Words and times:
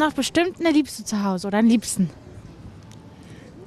haben 0.00 0.10
doch 0.10 0.16
bestimmt 0.16 0.60
eine 0.60 0.70
Liebste 0.70 1.04
zu 1.04 1.24
Hause 1.24 1.48
oder 1.48 1.58
einen 1.58 1.68
Liebsten. 1.68 2.10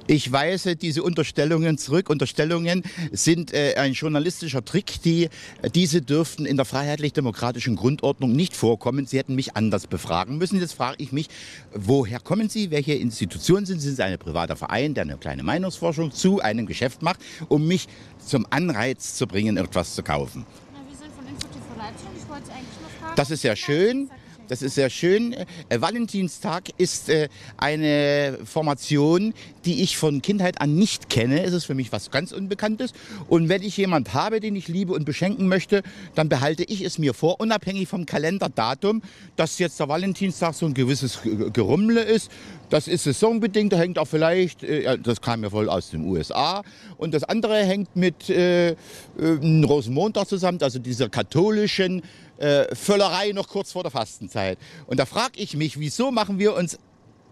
Ich 0.08 0.32
weise 0.32 0.74
diese 0.74 1.02
Unterstellungen 1.02 1.78
zurück. 1.78 2.10
Unterstellungen 2.10 2.82
sind 3.12 3.54
äh, 3.54 3.76
ein 3.76 3.92
journalistischer 3.92 4.64
Trick. 4.64 5.00
Die, 5.04 5.28
diese 5.74 6.02
dürften 6.02 6.44
in 6.44 6.56
der 6.56 6.66
freiheitlich-demokratischen 6.66 7.76
Grundordnung 7.76 8.32
nicht 8.32 8.56
vorkommen. 8.56 9.06
Sie 9.06 9.16
hätten 9.16 9.36
mich 9.36 9.56
anders 9.56 9.86
befragen 9.86 10.38
müssen. 10.38 10.58
Jetzt 10.58 10.74
frage 10.74 10.96
ich 10.98 11.12
mich, 11.12 11.28
woher 11.72 12.18
kommen 12.18 12.48
Sie? 12.48 12.72
Welche 12.72 12.94
Institution 12.94 13.64
sind 13.64 13.78
Sie? 13.78 13.88
Sind 13.88 13.96
Sie 13.96 14.02
ein 14.02 14.18
privater 14.18 14.56
Verein, 14.56 14.94
der 14.94 15.02
eine 15.02 15.18
kleine 15.18 15.44
Meinungsforschung 15.44 16.10
zu 16.10 16.40
einem 16.40 16.66
Geschäft 16.66 17.02
macht, 17.02 17.20
um 17.48 17.68
mich 17.68 17.86
zum 18.26 18.44
Anreiz 18.50 19.14
zu 19.14 19.26
bringen, 19.28 19.56
etwas 19.56 19.94
zu 19.94 20.02
kaufen? 20.02 20.44
Na, 20.72 20.80
wir 20.88 20.96
sind 20.96 21.14
von 21.14 21.26
InfoTV 21.26 21.78
Leipzig 21.78 22.06
und 22.08 22.16
ich 22.20 22.28
wollte 22.28 22.50
eigentlich 22.50 22.80
nur 22.80 22.90
fragen. 23.00 23.16
Das 23.16 23.30
ist 23.30 23.44
ja 23.44 23.54
schön. 23.54 24.10
Das 24.52 24.60
ist 24.60 24.74
sehr 24.74 24.90
schön. 24.90 25.32
Äh, 25.32 25.80
Valentinstag 25.80 26.64
ist 26.76 27.08
äh, 27.08 27.30
eine 27.56 28.38
Formation, 28.44 29.32
die 29.64 29.82
ich 29.82 29.96
von 29.96 30.20
Kindheit 30.20 30.60
an 30.60 30.74
nicht 30.74 31.08
kenne. 31.08 31.42
Es 31.42 31.54
ist 31.54 31.64
für 31.64 31.74
mich 31.74 31.90
was 31.90 32.10
ganz 32.10 32.32
Unbekanntes. 32.32 32.92
Und 33.30 33.48
wenn 33.48 33.62
ich 33.62 33.78
jemand 33.78 34.12
habe, 34.12 34.40
den 34.40 34.54
ich 34.54 34.68
liebe 34.68 34.92
und 34.92 35.06
beschenken 35.06 35.48
möchte, 35.48 35.82
dann 36.14 36.28
behalte 36.28 36.64
ich 36.64 36.82
es 36.82 36.98
mir 36.98 37.14
vor, 37.14 37.40
unabhängig 37.40 37.88
vom 37.88 38.04
Kalenderdatum, 38.04 39.00
dass 39.36 39.58
jetzt 39.58 39.80
der 39.80 39.88
Valentinstag 39.88 40.52
so 40.52 40.66
ein 40.66 40.74
gewisses 40.74 41.22
Ge- 41.22 41.48
Gerummle 41.50 42.02
ist. 42.02 42.30
Das 42.68 42.88
ist 42.88 43.04
saisonbedingt, 43.04 43.72
da 43.72 43.78
hängt 43.78 43.98
auch 43.98 44.06
vielleicht, 44.08 44.64
äh, 44.64 44.98
das 44.98 45.22
kam 45.22 45.44
ja 45.44 45.52
wohl 45.52 45.70
aus 45.70 45.88
den 45.88 46.04
USA. 46.04 46.62
Und 46.98 47.14
das 47.14 47.24
andere 47.24 47.64
hängt 47.64 47.96
mit 47.96 48.28
äh, 48.28 48.76
Rosenmontag 49.18 50.28
zusammen, 50.28 50.58
also 50.60 50.78
dieser 50.78 51.08
katholischen 51.08 52.02
äh, 52.42 52.74
Völlerei 52.74 53.32
noch 53.32 53.48
kurz 53.48 53.72
vor 53.72 53.82
der 53.82 53.92
Fastenzeit. 53.92 54.58
Und 54.86 54.98
da 54.98 55.06
frage 55.06 55.38
ich 55.38 55.56
mich, 55.56 55.78
wieso 55.78 56.10
machen 56.10 56.38
wir 56.38 56.54
uns 56.54 56.78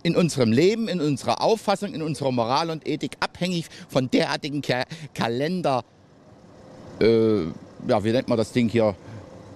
in 0.03 0.17
unserem 0.17 0.53
Leben, 0.53 0.89
in 0.89 1.01
unserer 1.01 1.43
Auffassung, 1.43 1.93
in 1.95 2.03
unserer 2.03 2.33
Moral 2.33 2.71
und 2.71 2.87
Ethik 2.89 3.17
abhängig 3.21 3.67
von 3.89 4.11
derartigen 4.11 4.63
Ka 4.63 4.85
Kalender, 5.13 5.85
äh, 7.01 7.43
ja, 7.89 8.05
wie 8.05 8.13
nennt 8.13 8.29
man 8.29 8.39
das 8.39 8.53
Ding 8.53 8.69
hier, 8.69 8.95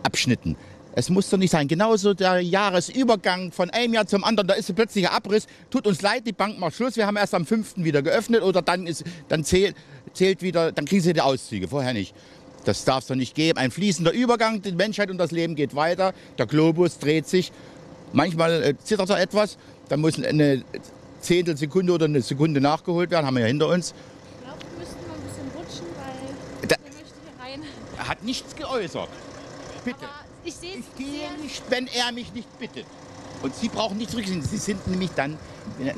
Abschnitten. 0.03 0.57
Es 0.97 1.09
muss 1.09 1.31
doch 1.31 1.39
nicht 1.39 1.51
sein. 1.51 1.67
Genauso 1.67 2.15
der 2.15 2.41
Jahresübergang 2.41 3.51
von 3.53 3.71
einem 3.71 3.95
Jahr 3.95 4.07
zum 4.07 4.23
anderen, 4.23 4.47
da 4.47 4.55
ist 4.55 4.69
ein 4.69 4.77
plötzlicher 4.77 5.13
Abriss. 5.13 5.47
Tut 5.71 5.87
uns 5.87 6.03
leid, 6.03 6.27
die 6.27 6.33
Bank 6.33 6.59
macht 6.59 6.75
Schluss. 6.75 6.97
Wir 6.97 7.07
haben 7.07 7.17
erst 7.17 7.35
am 7.35 7.47
5. 7.47 7.79
wieder 7.79 8.03
geöffnet 8.03 8.43
oder 8.43 8.61
dann, 8.63 8.87
ist, 8.87 9.03
dann 9.29 9.45
zählt, 9.45 9.75
zählt 10.13 10.43
wieder, 10.43 10.73
dann 10.73 10.85
kriegen 10.85 11.03
sie 11.03 11.13
die 11.13 11.21
Auszüge, 11.21 11.69
vorher 11.69 11.95
nicht. 11.95 12.15
Das 12.65 12.85
darf 12.85 13.01
es 13.01 13.07
doch 13.09 13.15
nicht 13.15 13.35
geben. 13.35 13.59
Ein 13.59 13.71
fließender 13.71 14.13
Übergang, 14.13 14.63
die 14.63 14.73
Menschheit 14.73 15.11
und 15.11 15.19
das 15.19 15.31
Leben 15.31 15.55
geht 15.55 15.75
weiter. 15.75 16.15
Der 16.39 16.47
Globus 16.47 16.99
dreht 16.99 17.29
sich. 17.29 17.53
Manchmal 18.13 18.63
äh, 18.63 18.75
zittert 18.83 19.11
er 19.11 19.21
etwas. 19.21 19.59
Dann 19.89 20.01
muss 20.01 20.23
eine 20.23 20.65
Zehntelsekunde 21.21 21.93
oder 21.93 22.07
eine 22.07 22.23
Sekunde 22.23 22.61
nachgeholt 22.61 23.11
werden. 23.11 23.27
Haben 23.27 23.35
wir 23.35 23.43
ja 23.43 23.49
hinter 23.49 23.69
uns. 23.69 23.93
Ich 24.39 24.45
glaube, 24.45 24.59
wir 24.71 24.79
müssten 24.79 25.09
mal 25.09 25.15
ein 25.15 25.23
bisschen 25.23 25.59
rutschen, 25.59 25.87
weil 25.97 26.69
Da- 26.69 26.77
der 26.77 26.79
möchte 26.93 27.15
hier 27.23 27.45
rein. 27.45 27.63
Er 27.99 28.09
hat 28.09 28.23
nichts 28.23 28.57
geäußert. 28.57 29.09
Bitte. 29.85 29.99
Aber 30.05 30.09
ich 30.45 30.55
sehe 30.55 30.71
Ich 30.73 30.79
es 30.81 30.97
gehe 30.97 31.43
nicht, 31.43 31.63
wenn 31.69 31.87
er 31.89 32.13
mich 32.13 32.33
nicht 32.33 32.59
bittet. 32.59 32.87
Und 33.43 33.55
Sie 33.55 33.69
brauchen 33.69 33.99
nicht 33.99 34.11
zurückziehen. 34.11 34.41
Sie 34.43 34.57
sind 34.57 34.87
nämlich 34.87 35.11
dann, 35.15 35.37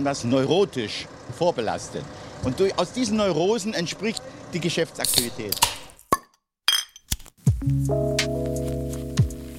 das 0.02 0.24
neurotisch 0.24 1.06
vorbelastet. 1.38 2.02
Und 2.42 2.58
durch, 2.58 2.76
aus 2.76 2.92
diesen 2.92 3.18
Neurosen 3.18 3.72
entspricht 3.72 4.20
die 4.52 4.58
Geschäftsaktivität. 4.60 5.54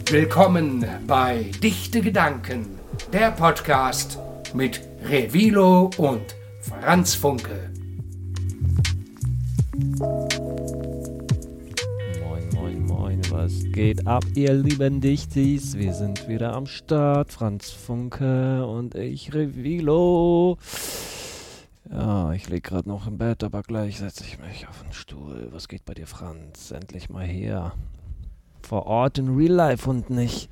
Willkommen 0.09 0.85
bei 1.07 1.51
Dichte 1.63 2.01
Gedanken, 2.01 2.77
der 3.11 3.31
Podcast 3.31 4.19
mit 4.53 4.81
Revilo 5.09 5.89
und 5.97 6.35
Franz 6.61 7.15
Funke. 7.15 7.71
Moin, 12.21 12.49
moin, 12.53 12.85
moin, 12.85 13.21
was 13.31 13.63
geht 13.71 14.05
ab, 14.05 14.23
ihr 14.35 14.53
lieben 14.53 15.01
Dichtis? 15.01 15.75
Wir 15.75 15.93
sind 15.93 16.27
wieder 16.29 16.53
am 16.53 16.67
Start. 16.67 17.31
Franz 17.31 17.71
Funke 17.71 18.65
und 18.67 18.93
ich, 18.93 19.33
Revilo. 19.33 20.59
Ja, 21.89 22.31
ich 22.33 22.49
lieg 22.49 22.63
gerade 22.63 22.89
noch 22.89 23.07
im 23.07 23.17
Bett, 23.17 23.43
aber 23.43 23.63
gleich 23.63 23.99
setze 23.99 24.23
ich 24.23 24.39
mich 24.39 24.67
auf 24.67 24.81
den 24.81 24.91
Stuhl. 24.91 25.49
Was 25.51 25.67
geht 25.67 25.85
bei 25.85 25.93
dir, 25.93 26.07
Franz? 26.07 26.71
Endlich 26.71 27.09
mal 27.09 27.25
her. 27.25 27.73
Vor 28.61 28.85
Ort 28.85 29.17
in 29.17 29.35
Real 29.35 29.53
Life 29.53 29.89
und 29.89 30.09
nicht 30.09 30.49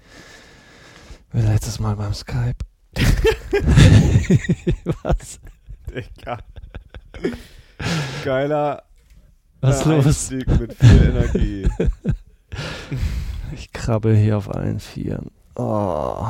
wie 1.32 1.42
letztes 1.42 1.80
Mal 1.80 1.98
beim 1.98 2.14
Skype. 2.14 2.56
was? 5.04 5.40
Digga. 5.90 6.38
Geiler 8.24 8.84
Was 9.62 9.86
äh, 9.86 9.90
los? 9.90 10.06
Einstieg 10.06 10.48
mit 10.60 10.74
viel 10.74 11.04
Energie. 11.04 11.68
Ich 13.54 13.72
krabbel 13.74 14.16
hier 14.16 14.38
auf 14.38 14.54
allen 14.54 14.80
Vieren. 14.80 15.30
Oh. 15.56 16.28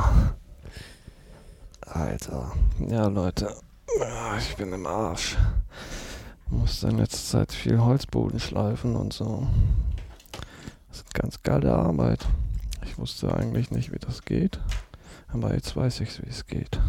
Alter. 1.82 2.52
Ja, 2.88 3.06
Leute. 3.06 3.54
Ah, 4.00 4.36
Ich 4.38 4.56
bin 4.56 4.72
im 4.72 4.86
Arsch. 4.86 5.36
Musste 6.48 6.88
in 6.88 6.98
letzter 6.98 7.38
Zeit 7.38 7.52
viel 7.52 7.80
Holzboden 7.80 8.38
schleifen 8.38 8.94
und 8.96 9.12
so. 9.12 9.46
Das 10.88 10.98
ist 10.98 11.14
ganz 11.14 11.42
geile 11.42 11.74
Arbeit. 11.74 12.24
Ich 12.84 12.98
wusste 12.98 13.34
eigentlich 13.34 13.70
nicht, 13.70 13.92
wie 13.92 13.98
das 13.98 14.22
geht. 14.24 14.60
Aber 15.28 15.54
jetzt 15.54 15.74
weiß 15.76 16.00
ich, 16.00 16.22
wie 16.22 16.28
es 16.28 16.46
geht. 16.46 16.80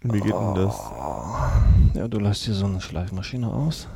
Wie 0.00 0.20
geht 0.20 0.32
denn 0.34 0.54
das? 0.54 0.76
Ja, 1.94 2.08
du 2.08 2.18
lässt 2.18 2.42
hier 2.44 2.54
so 2.54 2.66
eine 2.66 2.80
Schleifmaschine 2.80 3.48
aus, 3.52 3.86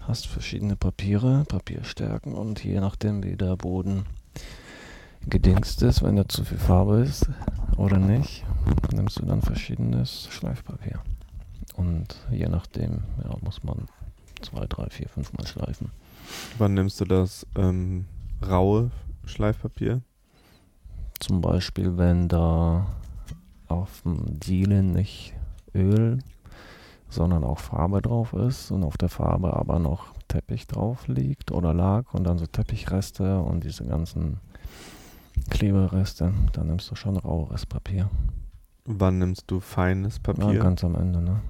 hast 0.00 0.26
verschiedene 0.26 0.76
Papiere, 0.76 1.44
Papierstärken 1.48 2.34
und 2.34 2.62
je 2.62 2.78
nachdem, 2.80 3.22
wie 3.22 3.36
der 3.36 3.56
Boden 3.56 4.04
gedingst 5.26 5.82
ist, 5.82 6.02
wenn 6.02 6.16
da 6.16 6.28
zu 6.28 6.44
viel 6.44 6.58
Farbe 6.58 7.00
ist 7.00 7.28
oder 7.76 7.98
nicht, 7.98 8.44
nimmst 8.92 9.18
du 9.20 9.26
dann 9.26 9.42
verschiedenes 9.42 10.28
Schleifpapier. 10.30 11.00
Und 11.76 12.16
je 12.30 12.48
nachdem, 12.48 13.02
ja, 13.22 13.36
muss 13.42 13.62
man 13.62 13.86
zwei, 14.40 14.66
drei, 14.66 14.88
vier, 14.88 15.08
fünf 15.08 15.32
Mal 15.32 15.46
schleifen. 15.46 15.90
Wann 16.58 16.74
nimmst 16.74 17.00
du 17.00 17.04
das 17.04 17.46
ähm, 17.56 18.06
raue 18.46 18.90
Schleifpapier? 19.24 20.00
Zum 21.18 21.40
Beispiel, 21.40 21.96
wenn 21.96 22.28
da 22.28 22.86
auf 23.68 24.02
dem 24.02 24.38
Dielen 24.38 24.92
nicht 24.92 25.34
Öl, 25.74 26.18
sondern 27.08 27.44
auch 27.44 27.58
Farbe 27.58 28.02
drauf 28.02 28.32
ist 28.32 28.70
und 28.70 28.84
auf 28.84 28.96
der 28.96 29.08
Farbe 29.08 29.54
aber 29.54 29.78
noch 29.78 30.14
Teppich 30.28 30.66
drauf 30.66 31.08
liegt 31.08 31.52
oder 31.52 31.72
lag 31.72 32.12
und 32.12 32.24
dann 32.24 32.38
so 32.38 32.46
Teppichreste 32.46 33.40
und 33.40 33.64
diese 33.64 33.84
ganzen 33.84 34.40
Klebereste, 35.50 36.32
dann 36.52 36.66
nimmst 36.66 36.90
du 36.90 36.94
schon 36.96 37.16
raueres 37.16 37.66
Papier. 37.66 38.10
Wann 38.84 39.18
nimmst 39.18 39.44
du 39.48 39.60
feines 39.60 40.16
Ja, 40.16 40.32
Papier? 40.32 40.58
ganz 40.60 40.84
am 40.84 40.94
Ende, 40.94 41.20
ne? 41.20 41.40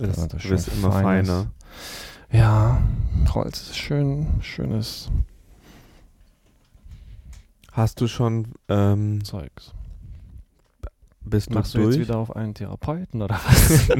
es 0.00 0.16
ja, 0.16 0.26
das 0.28 0.42
schön 0.42 0.58
immer 0.78 0.92
feines. 0.92 1.28
feiner. 1.28 1.46
Ja, 2.30 2.80
Holz 3.34 3.62
ist 3.62 3.76
schön, 3.78 4.26
schönes 4.40 5.10
Hast 7.72 8.00
du 8.00 8.08
schon, 8.08 8.48
ähm, 8.68 9.22
Zeugs. 9.24 9.72
bist 11.20 11.50
du 11.50 11.54
Machst 11.54 11.74
du 11.74 11.78
durch? 11.78 11.96
jetzt 11.96 12.08
wieder 12.08 12.18
auf 12.18 12.34
einen 12.34 12.54
Therapeuten 12.54 13.22
oder 13.22 13.34
was? 13.44 13.88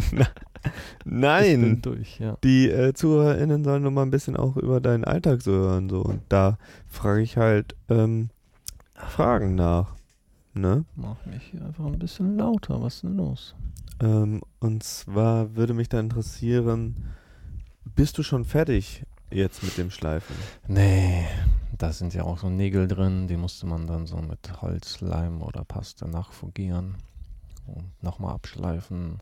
Ich 0.60 1.04
bin 1.04 1.20
Nein, 1.20 1.82
durch, 1.82 2.18
ja. 2.18 2.36
die 2.42 2.68
äh, 2.68 2.92
ZuhörerInnen 2.92 3.62
sollen 3.62 3.84
noch 3.84 3.92
mal 3.92 4.02
ein 4.02 4.10
bisschen 4.10 4.36
auch 4.36 4.56
über 4.56 4.80
deinen 4.80 5.04
Alltag 5.04 5.40
so 5.40 5.52
hören. 5.52 5.88
So. 5.88 6.02
Und 6.02 6.20
da 6.28 6.58
frage 6.88 7.22
ich 7.22 7.36
halt 7.36 7.76
ähm, 7.88 8.30
Fragen 9.06 9.54
nach. 9.54 9.94
Ne? 10.54 10.84
Mach 10.96 11.24
mich 11.26 11.44
hier 11.44 11.64
einfach 11.64 11.86
ein 11.86 11.98
bisschen 11.98 12.36
lauter. 12.36 12.82
Was 12.82 12.96
ist 12.96 13.04
denn 13.04 13.16
los? 13.16 13.54
Ähm, 14.00 14.42
und 14.60 14.82
zwar 14.82 15.54
würde 15.56 15.74
mich 15.74 15.88
da 15.88 16.00
interessieren, 16.00 16.96
bist 17.84 18.18
du 18.18 18.22
schon 18.22 18.44
fertig 18.44 19.04
jetzt 19.30 19.62
mit 19.62 19.76
dem 19.78 19.90
Schleifen? 19.90 20.34
Nee, 20.66 21.26
da 21.76 21.92
sind 21.92 22.14
ja 22.14 22.24
auch 22.24 22.38
so 22.38 22.48
Nägel 22.48 22.88
drin. 22.88 23.28
Die 23.28 23.36
musste 23.36 23.66
man 23.66 23.86
dann 23.86 24.06
so 24.06 24.16
mit 24.16 24.62
Holzleim 24.62 25.42
oder 25.42 25.64
Paste 25.64 26.08
nachfungieren 26.08 26.96
und 27.66 28.02
nochmal 28.02 28.34
abschleifen. 28.34 29.20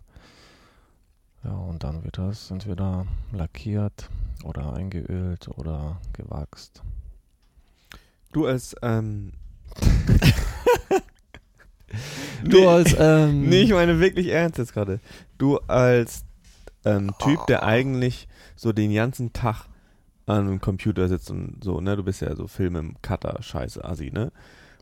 Ja, 1.45 1.53
und 1.53 1.85
dann 1.85 2.03
wird 2.03 2.19
das 2.19 2.51
entweder 2.51 3.07
lackiert 3.33 4.11
oder 4.43 4.73
eingeölt 4.73 5.49
oder 5.49 6.01
gewachst. 6.13 6.83
Du 8.33 8.47
als, 8.47 8.75
ähm, 8.83 9.33
Du 12.45 12.69
als, 12.69 12.95
ähm, 12.99 13.43
Nee, 13.49 13.63
ich 13.63 13.71
meine 13.71 13.99
wirklich 14.01 14.29
ernst 14.29 14.59
jetzt 14.59 14.73
gerade. 14.73 15.01
Du 15.39 15.59
als 15.67 16.25
ähm, 16.85 17.13
Typ, 17.19 17.47
der 17.47 17.65
eigentlich 17.65 18.29
so 18.55 18.73
den 18.73 18.95
ganzen 18.95 19.33
Tag 19.33 19.67
an 20.27 20.47
einem 20.47 20.61
Computer 20.61 21.09
sitzt 21.09 21.31
und 21.31 21.59
so, 21.63 21.81
ne? 21.81 21.97
Du 21.97 22.03
bist 22.03 22.21
ja 22.21 22.35
so 22.35 22.47
Film 22.47 22.77
im 22.77 22.97
Cutter, 23.03 23.39
scheiße, 23.41 23.85
Assi, 23.85 24.11
ne? 24.13 24.33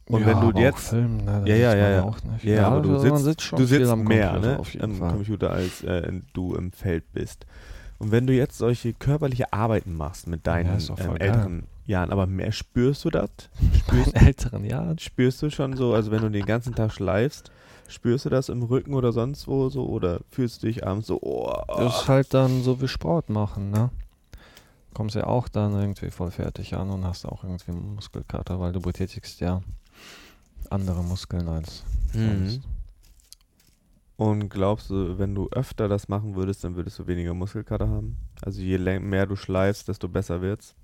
Und 0.06 0.20
ja, 0.20 0.26
wenn 0.26 0.52
du 0.52 0.60
jetzt. 0.60 0.88
Filmen, 0.90 1.24
ne, 1.24 1.42
Ja, 1.46 1.54
ja, 1.54 1.74
ja, 1.74 1.90
ja. 1.90 2.02
Auch 2.02 2.22
nicht. 2.22 2.44
Ja, 2.44 2.68
aber 2.68 2.80
du 2.80 2.94
also 2.94 3.16
sitzt, 3.16 3.24
sitzt 3.24 3.42
schon 3.42 3.58
du 3.58 3.66
sitzt 3.66 3.96
mehr 3.96 4.32
Computer, 4.32 4.40
ne, 4.40 4.82
am 4.82 4.94
Fall. 4.96 5.12
Computer, 5.12 5.50
als 5.50 5.82
äh, 5.82 6.12
du 6.34 6.54
im 6.54 6.72
Feld 6.72 7.04
bist. 7.12 7.46
Und 7.98 8.10
wenn 8.10 8.26
du 8.26 8.34
jetzt 8.34 8.58
solche 8.58 8.92
körperliche 8.92 9.52
Arbeiten 9.52 9.96
machst 9.96 10.26
mit 10.26 10.46
deinen 10.46 10.80
voll 10.80 10.96
ähm, 10.98 11.16
älteren 11.16 11.66
Jahren, 11.86 12.10
aber 12.10 12.26
mehr 12.26 12.52
spürst 12.52 13.04
du 13.04 13.10
das? 13.10 13.30
In 13.60 13.74
Spürst, 13.74 14.16
älteren 14.16 14.64
Jahren. 14.64 14.98
spürst 14.98 15.42
du 15.42 15.50
schon 15.50 15.76
so, 15.76 15.94
also 15.94 16.10
wenn 16.10 16.22
du 16.22 16.30
den 16.30 16.46
ganzen 16.46 16.74
Tag 16.74 16.92
schleifst, 16.92 17.50
spürst 17.88 18.24
du 18.24 18.30
das 18.30 18.48
im 18.48 18.62
Rücken 18.62 18.94
oder 18.94 19.12
sonst 19.12 19.46
wo 19.46 19.68
so? 19.68 19.86
Oder 19.86 20.20
fühlst 20.30 20.62
du 20.62 20.66
dich 20.66 20.86
abends 20.86 21.06
so, 21.08 21.20
oh, 21.22 21.52
Das 21.66 22.02
ist 22.02 22.08
halt 22.08 22.32
dann 22.34 22.62
so 22.62 22.80
wie 22.80 22.88
Sport 22.88 23.28
machen, 23.30 23.70
ne? 23.70 23.90
Kommst 24.94 25.16
ja 25.16 25.26
auch 25.26 25.48
dann 25.48 25.72
irgendwie 25.78 26.10
voll 26.10 26.30
fertig 26.30 26.74
an 26.74 26.90
und 26.90 27.04
hast 27.04 27.26
auch 27.26 27.42
irgendwie 27.42 27.72
Muskelkater, 27.72 28.60
weil 28.60 28.72
du 28.72 28.80
betätigst 28.80 29.40
ja 29.40 29.60
andere 30.70 31.02
Muskeln 31.02 31.48
als 31.48 31.84
Mhm. 32.14 32.46
sonst. 32.46 32.60
Und 34.16 34.48
glaubst 34.48 34.90
du, 34.90 35.18
wenn 35.18 35.34
du 35.34 35.48
öfter 35.50 35.88
das 35.88 36.08
machen 36.08 36.36
würdest, 36.36 36.62
dann 36.62 36.76
würdest 36.76 36.98
du 37.00 37.06
weniger 37.08 37.34
Muskelkater 37.34 37.88
haben? 37.88 38.16
Also 38.42 38.60
je 38.60 38.78
mehr 38.78 39.26
du 39.26 39.34
schleifst, 39.34 39.88
desto 39.88 40.08
besser 40.08 40.40
wird's. 40.40 40.76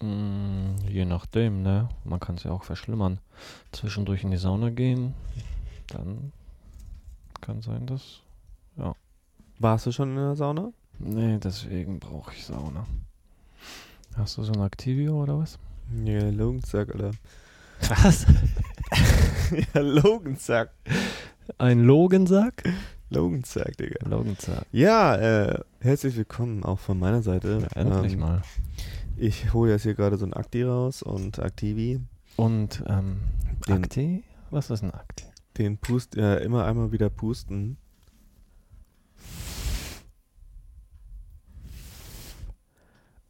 Mm, 0.00 0.76
je 0.88 1.04
nachdem, 1.04 1.62
ne? 1.62 1.88
Man 2.04 2.20
kann 2.20 2.36
es 2.36 2.44
ja 2.44 2.50
auch 2.52 2.62
verschlimmern. 2.64 3.18
Zwischendurch 3.72 4.22
in 4.24 4.30
die 4.30 4.36
Sauna 4.36 4.70
gehen, 4.70 5.14
dann 5.88 6.32
kann 7.40 7.62
sein, 7.62 7.86
dass. 7.86 8.20
Warst 9.60 9.86
du 9.86 9.92
schon 9.92 10.10
in 10.10 10.16
der 10.16 10.36
Sauna? 10.36 10.70
Nee, 11.00 11.38
deswegen 11.42 11.98
brauche 11.98 12.32
ich 12.32 12.44
Sauna. 12.44 12.86
Hast 14.16 14.36
du 14.38 14.44
so 14.44 14.52
ein 14.52 14.62
Activio 14.62 15.20
oder 15.20 15.38
was? 15.38 15.58
Ja, 16.04 16.28
Logenzack, 16.30 16.94
Alter. 16.94 17.10
Was? 17.88 18.24
ja, 19.74 19.80
Logenzack. 19.80 20.70
Ein 21.58 21.80
Logensack? 21.84 22.62
Logenzack, 23.10 23.76
Digga. 23.78 24.08
Logensack. 24.08 24.64
Ja, 24.70 25.16
äh, 25.16 25.60
herzlich 25.80 26.16
willkommen 26.16 26.62
auch 26.62 26.78
von 26.78 26.98
meiner 26.98 27.22
Seite. 27.22 27.60
Ja, 27.74 27.80
endlich 27.82 28.12
Ähm, 28.12 28.20
mal. 28.20 28.42
Ich 29.20 29.52
hole 29.52 29.72
jetzt 29.72 29.82
hier 29.82 29.94
gerade 29.94 30.16
so 30.16 30.24
ein 30.24 30.32
Akti 30.32 30.62
raus 30.62 31.02
und 31.02 31.40
Aktivi. 31.40 32.00
Und 32.36 32.84
ähm, 32.86 33.16
Den- 33.66 33.82
Akti? 33.82 34.24
Was 34.50 34.70
ist 34.70 34.82
ein 34.84 34.92
Akti? 34.92 35.24
Den 35.56 35.76
Pust, 35.78 36.16
äh, 36.16 36.38
immer 36.44 36.64
einmal 36.64 36.92
wieder 36.92 37.10
pusten. 37.10 37.78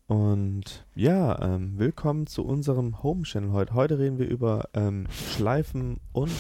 Und 0.06 0.86
ja, 0.94 1.40
ähm, 1.42 1.78
willkommen 1.78 2.26
zu 2.26 2.44
unserem 2.44 3.02
Home 3.02 3.22
Channel 3.24 3.52
heute. 3.52 3.74
Heute 3.74 3.98
reden 3.98 4.18
wir 4.18 4.28
über 4.28 4.68
ähm, 4.72 5.06
Schleifen 5.10 6.00
und 6.12 6.32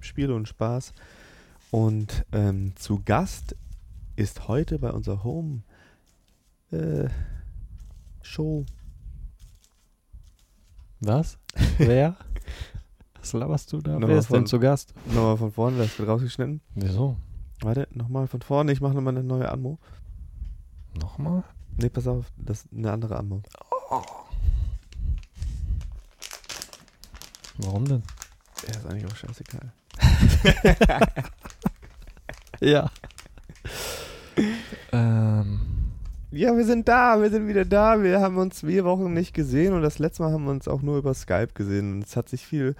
Spiele 0.00 0.34
und 0.34 0.48
Spaß. 0.48 0.92
Und 1.70 2.24
ähm, 2.32 2.74
zu 2.76 3.00
Gast 3.04 3.56
ist 4.16 4.48
heute 4.48 4.78
bei 4.78 4.90
unserer 4.90 5.22
Home 5.24 5.62
äh, 6.72 7.08
Show 8.22 8.66
Was? 11.04 11.38
Wer? 11.78 12.16
Was 13.18 13.32
laberst 13.32 13.72
du 13.72 13.80
da? 13.80 13.92
Nochmal 13.92 14.08
Wer 14.10 14.18
ist 14.18 14.30
denn 14.30 14.36
von- 14.40 14.46
zu 14.46 14.58
Gast? 14.60 14.94
nochmal 15.06 15.36
von 15.36 15.52
vorne, 15.52 15.78
das 15.78 15.98
wird 15.98 16.08
rausgeschnitten. 16.08 16.60
Wieso? 16.74 17.16
Warte, 17.60 17.86
nochmal 17.92 18.26
von 18.26 18.40
vorne, 18.42 18.72
ich 18.72 18.80
mache 18.80 18.94
nochmal 18.94 19.16
eine 19.16 19.24
neue 19.24 19.50
Anmo. 19.50 19.78
Nochmal? 21.00 21.44
Nee, 21.76 21.88
pass 21.88 22.06
auf, 22.06 22.26
das 22.36 22.64
ist 22.64 22.72
eine 22.72 22.90
andere 22.92 23.16
Anmo. 23.16 23.42
Warum 27.58 27.84
denn? 27.84 28.02
Ja, 28.66 28.70
ist 28.78 28.86
eigentlich 28.86 29.06
auch 29.10 29.16
scheißegal. 29.16 29.72
Ja. 32.60 32.88
ähm, 34.92 35.60
Ja, 36.32 36.56
wir 36.56 36.64
sind 36.64 36.88
da, 36.88 37.20
wir 37.20 37.30
sind 37.30 37.46
wieder 37.46 37.64
da. 37.66 38.02
Wir 38.02 38.20
haben 38.20 38.38
uns 38.38 38.60
vier 38.60 38.84
Wochen 38.84 39.12
nicht 39.12 39.34
gesehen 39.34 39.74
und 39.74 39.82
das 39.82 39.98
letzte 39.98 40.22
Mal 40.22 40.32
haben 40.32 40.44
wir 40.44 40.50
uns 40.50 40.66
auch 40.66 40.80
nur 40.80 40.96
über 40.96 41.12
Skype 41.12 41.50
gesehen. 41.54 41.92
Und 41.92 42.04
es 42.04 42.16
hat 42.16 42.28
sich 42.30 42.46
viel 42.46 42.74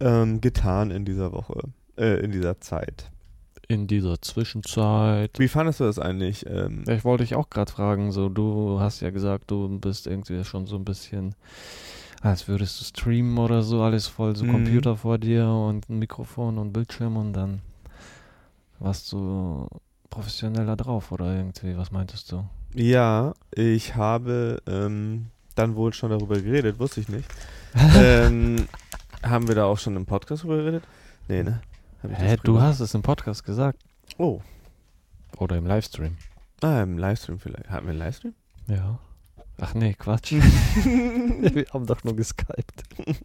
ähm, 0.00 0.40
getan 0.40 0.92
in 0.92 1.04
dieser 1.04 1.32
Woche, 1.32 1.60
äh, 1.96 2.20
in 2.20 2.30
dieser 2.30 2.60
Zeit. 2.60 3.10
in 3.66 3.86
dieser 3.88 4.22
Zwischenzeit. 4.22 5.38
Wie 5.38 5.48
fandest 5.48 5.80
du 5.80 5.84
das 5.84 5.98
eigentlich? 5.98 6.46
Ähm, 6.46 6.84
ich 6.88 7.04
wollte 7.04 7.24
dich 7.24 7.34
auch 7.34 7.50
gerade 7.50 7.70
fragen, 7.70 8.12
so 8.12 8.28
du 8.28 8.78
hast 8.80 9.00
ja 9.00 9.10
gesagt, 9.10 9.50
du 9.50 9.78
bist 9.80 10.06
irgendwie 10.06 10.42
schon 10.44 10.66
so 10.66 10.76
ein 10.76 10.84
bisschen, 10.86 11.34
als 12.22 12.46
würdest 12.48 12.80
du 12.80 12.84
streamen 12.84 13.36
oder 13.38 13.62
so, 13.62 13.82
alles 13.82 14.06
voll 14.06 14.36
so 14.36 14.44
Mhm. 14.46 14.52
Computer 14.52 14.96
vor 14.96 15.18
dir 15.18 15.46
und 15.48 15.88
ein 15.90 15.98
Mikrofon 15.98 16.56
und 16.58 16.72
Bildschirm 16.72 17.16
und 17.18 17.32
dann 17.34 17.60
warst 18.78 19.12
du 19.12 19.66
professioneller 20.08 20.76
drauf 20.76 21.12
oder 21.12 21.36
irgendwie, 21.36 21.76
was 21.76 21.90
meintest 21.90 22.32
du? 22.32 22.44
Ja, 22.78 23.34
ich 23.50 23.96
habe 23.96 24.62
ähm, 24.66 25.26
dann 25.54 25.74
wohl 25.74 25.92
schon 25.92 26.10
darüber 26.10 26.40
geredet, 26.40 26.78
wusste 26.78 27.00
ich 27.00 27.08
nicht. 27.08 27.28
ähm, 27.96 28.68
haben 29.22 29.48
wir 29.48 29.54
da 29.54 29.64
auch 29.64 29.78
schon 29.78 29.96
im 29.96 30.06
Podcast 30.06 30.44
drüber 30.44 30.58
geredet? 30.58 30.84
Nee, 31.26 31.42
ne? 31.42 31.60
Hä, 32.02 32.36
du 32.42 32.60
hast 32.60 32.80
es 32.80 32.94
im 32.94 33.02
Podcast 33.02 33.44
gesagt. 33.44 33.82
Oh, 34.16 34.40
Oder 35.36 35.56
im 35.56 35.66
Livestream. 35.66 36.16
ah, 36.62 36.82
im 36.82 36.96
Livestream 36.96 37.40
vielleicht. 37.40 37.68
Hatten 37.68 37.86
wir 37.86 37.90
einen 37.90 37.98
Livestream? 37.98 38.34
Ja. 38.68 38.98
Ach 39.60 39.74
nee, 39.74 39.94
Quatsch. 39.94 40.32
Wir 40.84 41.66
haben 41.72 41.86
doch 41.86 42.04
nur 42.04 42.14
geskypt. 42.14 42.84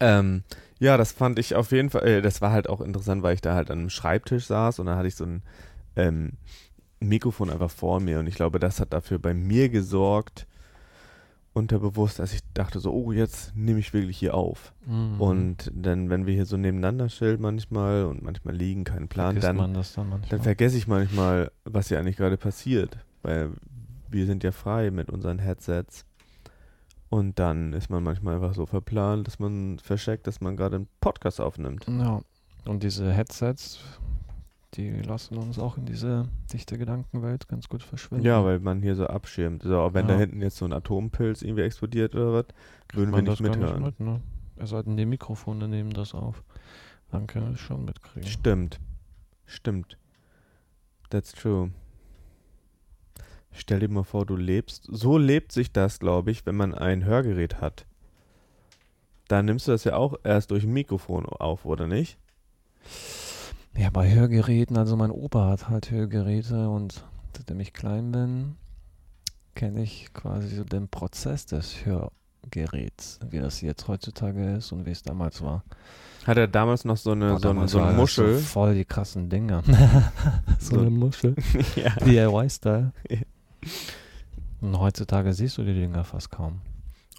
Ähm, 0.00 0.44
ja, 0.78 0.96
das 0.96 1.10
fand 1.10 1.40
ich 1.40 1.56
auf 1.56 1.72
jeden 1.72 1.90
Fall, 1.90 2.06
äh, 2.06 2.22
das 2.22 2.40
war 2.40 2.52
halt 2.52 2.68
auch 2.68 2.80
interessant, 2.80 3.24
weil 3.24 3.34
ich 3.34 3.40
da 3.40 3.54
halt 3.54 3.68
an 3.68 3.80
einem 3.80 3.90
Schreibtisch 3.90 4.46
saß 4.46 4.78
und 4.78 4.86
dann 4.86 4.96
hatte 4.96 5.08
ich 5.08 5.16
so 5.16 5.24
ein 5.24 5.42
ähm, 5.96 6.34
Mikrofon 7.00 7.50
einfach 7.50 7.70
vor 7.70 8.00
mir 8.00 8.18
und 8.18 8.26
ich 8.26 8.34
glaube, 8.34 8.58
das 8.58 8.80
hat 8.80 8.92
dafür 8.92 9.18
bei 9.18 9.34
mir 9.34 9.68
gesorgt, 9.68 10.46
unterbewusst, 11.52 12.18
dass 12.18 12.32
ich 12.32 12.40
dachte 12.54 12.80
so, 12.80 12.92
oh, 12.92 13.12
jetzt 13.12 13.54
nehme 13.56 13.80
ich 13.80 13.92
wirklich 13.92 14.18
hier 14.18 14.34
auf. 14.34 14.72
Mhm. 14.86 15.20
Und 15.20 15.72
dann, 15.74 16.08
wenn 16.08 16.26
wir 16.26 16.34
hier 16.34 16.46
so 16.46 16.56
nebeneinander 16.56 17.08
chillen 17.08 17.40
manchmal 17.40 18.04
und 18.04 18.22
manchmal 18.22 18.54
liegen, 18.54 18.84
keinen 18.84 19.08
Plan, 19.08 19.40
Vergisst 19.40 19.96
dann, 19.96 20.10
dann 20.10 20.22
dann 20.28 20.42
vergesse 20.42 20.78
ich 20.78 20.86
manchmal, 20.86 21.50
was 21.64 21.88
hier 21.88 21.98
eigentlich 21.98 22.16
gerade 22.16 22.36
passiert, 22.36 22.98
weil 23.22 23.50
wir 24.08 24.26
sind 24.26 24.44
ja 24.44 24.52
frei 24.52 24.90
mit 24.90 25.10
unseren 25.10 25.38
Headsets. 25.38 26.04
Und 27.10 27.38
dann 27.38 27.72
ist 27.72 27.90
man 27.90 28.02
manchmal 28.02 28.34
einfach 28.34 28.54
so 28.54 28.66
verplant, 28.66 29.26
dass 29.26 29.38
man 29.38 29.78
verscheckt, 29.78 30.26
dass 30.26 30.40
man 30.40 30.56
gerade 30.56 30.76
einen 30.76 30.88
Podcast 31.00 31.40
aufnimmt. 31.40 31.86
Ja, 31.88 32.20
und 32.66 32.82
diese 32.82 33.10
Headsets, 33.12 33.80
die 34.74 34.90
lassen 35.00 35.38
uns 35.38 35.58
auch 35.58 35.78
in 35.78 35.86
diese 35.86 36.28
dichte 36.52 36.76
Gedankenwelt 36.78 37.48
ganz 37.48 37.68
gut 37.68 37.82
verschwinden. 37.82 38.24
Ja, 38.24 38.44
weil 38.44 38.60
man 38.60 38.82
hier 38.82 38.94
so 38.94 39.06
abschirmt. 39.06 39.62
So, 39.62 39.78
auch 39.80 39.94
wenn 39.94 40.06
Ja. 40.08 40.14
da 40.14 40.20
hinten 40.20 40.42
jetzt 40.42 40.56
so 40.56 40.64
ein 40.66 40.72
Atompilz 40.72 41.42
irgendwie 41.42 41.62
explodiert 41.62 42.14
oder 42.14 42.32
was, 42.34 42.44
würden 42.92 43.14
wir 43.14 43.22
nicht 43.22 43.40
mithören. 43.40 43.82
mit, 43.82 43.98
ne? 44.00 44.20
Es 44.56 44.70
denn, 44.70 44.96
die 44.96 45.06
Mikrofone 45.06 45.68
nehmen 45.68 45.92
das 45.92 46.14
auf. 46.14 46.42
Dann 47.10 47.26
können 47.26 47.46
wir 47.46 47.54
es 47.54 47.60
schon 47.60 47.84
mitkriegen. 47.84 48.28
Stimmt. 48.28 48.80
Stimmt. 49.46 49.96
That's 51.10 51.32
true. 51.32 51.70
Stell 53.52 53.80
dir 53.80 53.88
mal 53.88 54.02
vor, 54.04 54.26
du 54.26 54.36
lebst. 54.36 54.86
So 54.90 55.16
lebt 55.16 55.52
sich 55.52 55.72
das, 55.72 55.98
glaube 56.00 56.30
ich, 56.30 56.44
wenn 56.44 56.56
man 56.56 56.74
ein 56.74 57.04
Hörgerät 57.04 57.60
hat. 57.62 57.86
Dann 59.28 59.46
nimmst 59.46 59.66
du 59.68 59.72
das 59.72 59.84
ja 59.84 59.96
auch 59.96 60.16
erst 60.24 60.50
durch 60.50 60.64
ein 60.64 60.72
Mikrofon 60.72 61.24
auf, 61.26 61.64
oder 61.64 61.86
nicht? 61.86 62.18
Ja, 62.84 63.27
bei 63.92 64.12
Hörgeräten, 64.12 64.76
also 64.76 64.96
mein 64.96 65.10
Opa 65.10 65.48
hat 65.48 65.68
halt 65.68 65.90
Hörgeräte 65.90 66.68
und 66.68 67.04
seitdem 67.36 67.60
ich 67.60 67.72
klein 67.72 68.10
bin, 68.12 68.56
kenne 69.54 69.82
ich 69.82 70.12
quasi 70.12 70.48
so 70.56 70.64
den 70.64 70.88
Prozess 70.88 71.46
des 71.46 71.84
Hörgeräts, 71.84 73.20
wie 73.30 73.38
das 73.38 73.60
jetzt 73.60 73.88
heutzutage 73.88 74.56
ist 74.56 74.72
und 74.72 74.84
wie 74.86 74.90
es 74.90 75.02
damals 75.02 75.42
war. 75.42 75.64
Hat 76.26 76.36
er 76.36 76.48
damals 76.48 76.84
noch 76.84 76.96
so 76.96 77.12
eine, 77.12 77.30
Boah, 77.30 77.40
so, 77.40 77.50
eine 77.50 77.68
so 77.68 77.80
eine 77.80 77.96
Muschel? 77.96 78.34
So 78.38 78.44
voll 78.44 78.74
die 78.74 78.84
krassen 78.84 79.30
Dinger. 79.30 79.62
so, 80.58 80.74
So- 80.74 80.80
eine 80.80 80.90
Muschel. 80.90 81.34
ja. 81.76 81.90
DIY-Style. 82.04 82.92
Ja. 83.08 83.18
Und 84.60 84.76
heutzutage 84.78 85.32
siehst 85.34 85.56
du 85.58 85.62
die 85.62 85.72
Dinger 85.74 86.02
fast 86.02 86.30
kaum. 86.30 86.60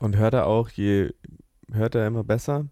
Und 0.02 0.18
hört 0.18 0.34
er 0.34 0.46
auch, 0.46 0.70
je 0.70 1.14
hört 1.72 1.96
er 1.96 2.06
immer 2.06 2.24
besser? 2.26 2.66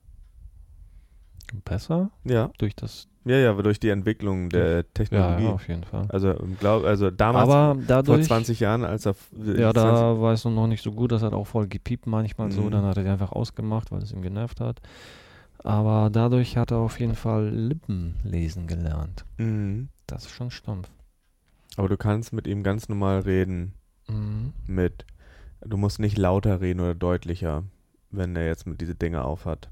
Besser 1.64 2.12
Ja. 2.26 2.52
durch 2.58 2.76
das. 2.76 3.08
Ja, 3.28 3.36
ja, 3.38 3.50
aber 3.52 3.64
durch 3.64 3.80
die 3.80 3.90
Entwicklung 3.90 4.50
der 4.50 4.78
Ja, 4.78 4.84
Technologie. 4.94 5.44
ja, 5.46 5.50
auf 5.52 5.68
jeden 5.68 5.84
Fall. 5.84 6.06
Also, 6.10 6.34
glaub, 6.60 6.84
also 6.86 7.12
damals, 7.12 7.50
Aber 7.50 7.76
vor 7.76 7.84
dadurch. 7.88 8.26
20 8.26 8.60
Jahren, 8.60 8.84
als 8.86 9.06
er. 9.06 9.12
f- 9.12 9.30
Ja, 9.46 9.74
20 9.74 9.74
da 9.74 10.20
war 10.22 10.34
es 10.34 10.46
noch 10.46 10.68
nicht 10.68 10.84
so 10.84 10.92
gut. 10.92 11.12
Das 11.12 11.22
hat 11.24 11.34
auch 11.34 11.48
voll 11.48 11.68
gepiept 11.68 12.08
manchmal 12.08 12.52
so. 12.52 12.62
Mhm. 12.64 12.72
Dann 12.72 12.86
hat 12.86 12.98
er 12.98 13.04
die 13.04 13.10
einfach 13.10 13.32
ausgemacht, 13.32 13.92
weil 13.92 14.02
es 14.02 14.12
ihm 14.12 14.22
genervt 14.22 14.60
hat. 14.62 14.82
Aber 15.64 16.10
dadurch 16.12 16.56
hat 16.58 16.72
er 16.72 16.78
auf 16.78 17.00
jeden 17.00 17.16
Fall 17.16 17.50
Lippen 17.50 18.16
lesen 18.24 18.68
gelernt. 18.68 19.26
Mhm. 19.38 19.90
Das 20.06 20.26
ist 20.26 20.32
schon 20.32 20.52
stumpf. 20.52 20.90
Aber 21.76 21.90
du 21.90 21.98
kannst 21.98 22.32
mit 22.34 22.48
ihm 22.48 22.64
ganz 22.64 22.88
normal 22.90 23.20
reden. 23.22 23.74
Mhm. 24.08 24.54
Mit. 24.68 25.06
Du 25.66 25.76
musst 25.78 26.00
nicht 26.00 26.18
lauter 26.18 26.62
reden 26.62 26.80
oder 26.80 26.96
deutlicher. 26.96 27.64
wenn 28.10 28.36
er 28.38 28.46
jetzt 28.48 28.66
mit 28.66 28.80
diese 28.80 28.96
Dinge 28.96 29.26
aufhat. 29.26 29.70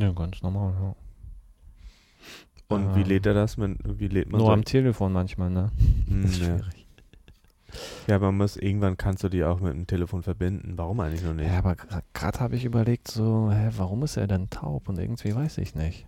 Ja, 0.00 0.12
ganz 0.12 0.42
normal, 0.42 0.74
ja. 0.80 0.94
Und 2.68 2.96
wie 2.96 3.02
Ähm, 3.02 3.06
lädt 3.08 3.26
er 3.26 3.34
das? 3.34 3.56
Mit, 3.56 3.78
wie 3.84 4.08
lädt 4.08 4.28
man 4.30 4.38
Nur 4.40 4.48
so- 4.48 4.52
am 4.52 4.64
Telefon 4.64 5.12
manchmal, 5.12 5.50
ne? 5.50 5.70
Ja. 6.10 6.28
schwierig. 6.28 6.86
ja, 8.08 8.18
man 8.18 8.36
muss, 8.36 8.56
irgendwann 8.56 8.96
kannst 8.96 9.22
du 9.22 9.28
die 9.28 9.44
auch 9.44 9.60
mit 9.60 9.72
dem 9.74 9.86
Telefon 9.86 10.22
verbinden. 10.22 10.72
Warum 10.76 10.98
eigentlich 11.00 11.22
noch 11.22 11.34
nicht? 11.34 11.46
Ja, 11.50 11.58
aber 11.58 11.76
gerade 12.12 12.40
habe 12.40 12.56
ich 12.56 12.64
überlegt, 12.64 13.08
so, 13.08 13.50
hä, 13.52 13.70
warum 13.76 14.02
ist 14.02 14.16
er 14.16 14.26
denn 14.26 14.50
taub? 14.50 14.88
Und 14.88 14.98
irgendwie 14.98 15.34
weiß 15.34 15.58
ich 15.58 15.74
nicht. 15.74 16.06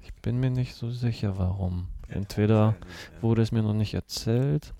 Ich 0.00 0.14
bin 0.14 0.40
mir 0.40 0.50
nicht 0.50 0.74
so 0.74 0.90
sicher, 0.90 1.36
warum. 1.38 1.88
Entweder 2.08 2.74
wurde 3.20 3.42
es 3.42 3.52
mir 3.52 3.62
noch 3.62 3.74
nicht 3.74 3.94
erzählt 3.94 4.72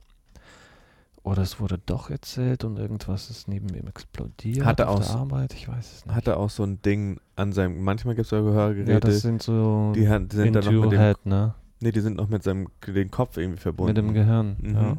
oder 1.25 1.43
es 1.43 1.61
wurde 1.61 1.79
doch 1.85 2.11
erzählt 2.11 2.65
und 2.65 2.79
irgendwas 2.79 3.31
ist 3.31 3.47
neben 3.49 3.69
ihm 3.75 3.87
explodiert 3.87 4.65
Hat 4.67 4.81
er 4.81 4.89
auf 4.91 5.01
aus- 5.01 5.09
der 5.13 5.17
Arbeit. 5.21 5.55
Ich 5.55 5.69
weiß 5.69 5.93
es 5.99 6.07
nicht. 6.07 6.15
Hat 6.15 6.27
er 6.27 6.37
auch 6.39 6.51
so 6.51 6.65
ein 6.65 6.83
Ding 6.83 7.21
an 7.37 7.53
seinem, 7.53 7.83
manchmal 7.83 8.15
gibt 8.15 8.27
es 8.27 8.31
ja 8.33 8.41
Gehörgeräte, 8.41 8.93
ja, 8.93 9.01
das 9.01 9.21
sind 9.21 9.43
so 9.43 9.93
die, 9.95 10.01
die 10.01 10.07
sind 10.37 10.55
dann 10.55 10.65
noch 10.65 10.83
mit 10.83 10.93
dem, 10.93 10.99
head, 10.99 11.25
ne? 11.27 11.55
nee, 11.81 11.93
die 11.93 12.01
sind 12.01 12.17
noch 12.17 12.29
mit 12.29 12.43
seinem, 12.43 12.69
den 12.87 13.11
Kopf 13.11 13.37
irgendwie 13.37 13.61
verbunden. 13.61 13.89
Mit 13.91 13.97
dem 13.99 14.15
Gehirn, 14.15 14.57
Mhm. 14.61 14.75
ja. 14.75 14.97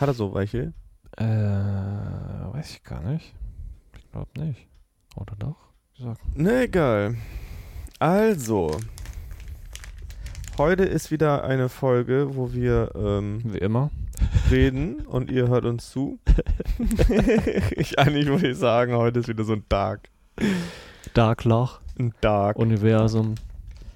Hat 0.00 0.08
er 0.08 0.14
so 0.14 0.34
welche? 0.34 0.72
Äh, 1.16 1.24
weiß 1.24 2.70
ich 2.70 2.84
gar 2.84 3.02
nicht. 3.02 3.34
Ich 3.96 4.10
glaube 4.12 4.30
nicht. 4.40 4.66
Oder 5.16 5.34
doch? 5.38 5.56
Sag, 5.98 6.16
Ne, 6.36 6.62
egal. 6.64 7.16
Also, 7.98 8.76
heute 10.56 10.84
ist 10.84 11.10
wieder 11.10 11.44
eine 11.44 11.68
Folge, 11.68 12.36
wo 12.36 12.52
wir 12.52 12.92
ähm, 12.94 13.40
wie 13.44 13.58
immer. 13.58 13.90
Reden 14.50 15.06
und 15.06 15.30
ihr 15.30 15.48
hört 15.48 15.64
uns 15.64 15.90
zu. 15.90 16.18
ich 17.70 17.98
eigentlich 17.98 18.26
würde 18.26 18.50
ich 18.50 18.56
sagen, 18.58 18.94
heute 18.94 19.20
ist 19.20 19.28
wieder 19.28 19.44
so 19.44 19.54
ein 19.54 19.64
Dark. 19.68 20.08
Dark 21.14 21.44
Loch, 21.44 21.80
Ein 21.98 22.14
Dark. 22.20 22.56
Universum, 22.56 23.34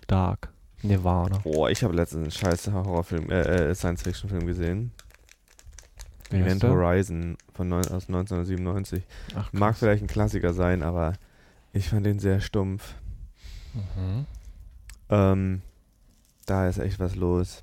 Dark, 0.07 0.49
Nirvana. 0.83 1.39
Boah, 1.39 1.71
ich 1.71 1.85
habe 1.85 1.95
letztens 1.95 2.23
einen 2.23 2.31
scheiß 2.31 2.73
Horrorfilm, 2.73 3.31
äh, 3.31 3.71
äh 3.71 3.75
Science-Fiction-Film 3.75 4.47
gesehen. 4.47 4.93
Event? 6.31 6.65
Horizon 6.65 7.37
von 7.53 7.69
neun, 7.69 7.85
aus 7.87 8.09
1997. 8.09 9.05
Ach, 9.37 9.53
Mag 9.53 9.77
vielleicht 9.77 10.03
ein 10.03 10.09
Klassiker 10.09 10.55
sein, 10.55 10.83
aber 10.83 11.15
ich 11.73 11.89
fand 11.89 12.07
den 12.07 12.19
sehr 12.19 12.41
stumpf. 12.41 12.95
Mhm. 13.75 14.27
Ähm, 15.11 15.63
da 16.47 16.69
ist 16.69 16.79
echt 16.79 16.99
was 16.99 17.17
los. 17.17 17.63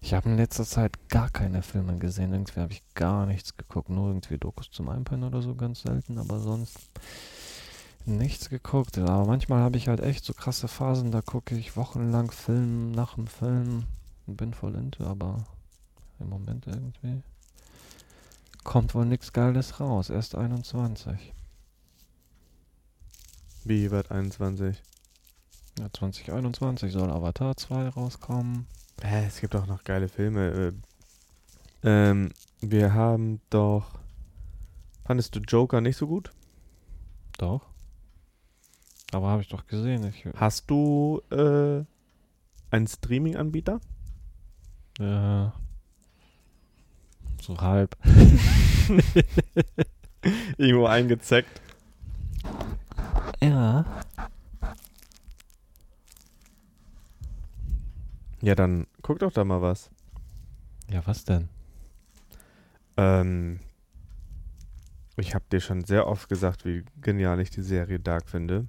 Ich 0.00 0.14
habe 0.14 0.28
in 0.28 0.36
letzter 0.36 0.64
Zeit 0.64 1.08
gar 1.08 1.30
keine 1.30 1.62
Filme 1.62 1.96
gesehen. 1.98 2.32
Irgendwie 2.32 2.60
habe 2.60 2.72
ich 2.72 2.82
gar 2.94 3.26
nichts 3.26 3.56
geguckt. 3.56 3.88
Nur 3.88 4.08
irgendwie 4.08 4.38
Dokus 4.38 4.70
zum 4.70 4.88
Einpennen 4.88 5.24
oder 5.24 5.42
so 5.42 5.54
ganz 5.54 5.82
selten. 5.82 6.18
Aber 6.18 6.38
sonst 6.40 6.78
nichts 8.04 8.48
geguckt. 8.48 8.98
Aber 8.98 9.26
manchmal 9.26 9.62
habe 9.62 9.76
ich 9.76 9.88
halt 9.88 10.00
echt 10.00 10.24
so 10.24 10.32
krasse 10.32 10.68
Phasen. 10.68 11.10
Da 11.10 11.22
gucke 11.22 11.56
ich 11.56 11.76
wochenlang 11.76 12.30
Film 12.30 12.92
nach 12.92 13.14
dem 13.14 13.26
Film 13.26 13.84
und 14.26 14.36
bin 14.36 14.54
voll 14.54 14.74
into. 14.74 15.04
Aber 15.04 15.44
im 16.18 16.28
Moment 16.28 16.66
irgendwie 16.66 17.22
kommt 18.66 18.94
wohl 18.94 19.06
nichts 19.06 19.32
Geiles 19.32 19.80
raus. 19.80 20.10
Erst 20.10 20.34
21. 20.34 21.32
Wie 23.64 23.90
wird 23.90 24.10
21? 24.10 24.76
Ja, 25.78 25.92
2021 25.92 26.92
soll 26.92 27.10
Avatar 27.10 27.56
2 27.56 27.88
rauskommen. 27.88 28.66
Es 29.02 29.40
gibt 29.40 29.54
auch 29.54 29.66
noch 29.66 29.84
geile 29.84 30.08
Filme. 30.08 30.72
Äh, 31.82 31.88
ähm, 31.88 32.32
wir 32.60 32.94
haben 32.94 33.40
doch. 33.50 33.98
Fandest 35.04 35.36
du 35.36 35.40
Joker 35.40 35.80
nicht 35.80 35.96
so 35.96 36.06
gut? 36.06 36.32
Doch. 37.38 37.62
Aber 39.12 39.28
habe 39.28 39.42
ich 39.42 39.48
doch 39.48 39.66
gesehen. 39.66 40.04
Ich, 40.04 40.24
Hast 40.36 40.70
du 40.70 41.22
äh, 41.30 41.84
einen 42.74 42.86
Streaming-Anbieter? 42.86 43.80
Ja. 44.98 45.52
So 47.40 47.56
halb. 47.58 47.96
Irgendwo 50.56 50.86
eingezeckt. 50.86 51.60
Ja. 53.40 53.84
Ja, 58.46 58.54
dann 58.54 58.86
guck 59.02 59.18
doch 59.18 59.32
da 59.32 59.44
mal 59.44 59.60
was. 59.60 59.90
Ja, 60.88 61.04
was 61.04 61.24
denn? 61.24 61.48
Ähm, 62.96 63.58
ich 65.16 65.34
habe 65.34 65.44
dir 65.50 65.58
schon 65.58 65.82
sehr 65.82 66.06
oft 66.06 66.28
gesagt, 66.28 66.64
wie 66.64 66.84
genial 67.00 67.40
ich 67.40 67.50
die 67.50 67.62
Serie 67.62 67.98
Dark 67.98 68.28
finde. 68.28 68.68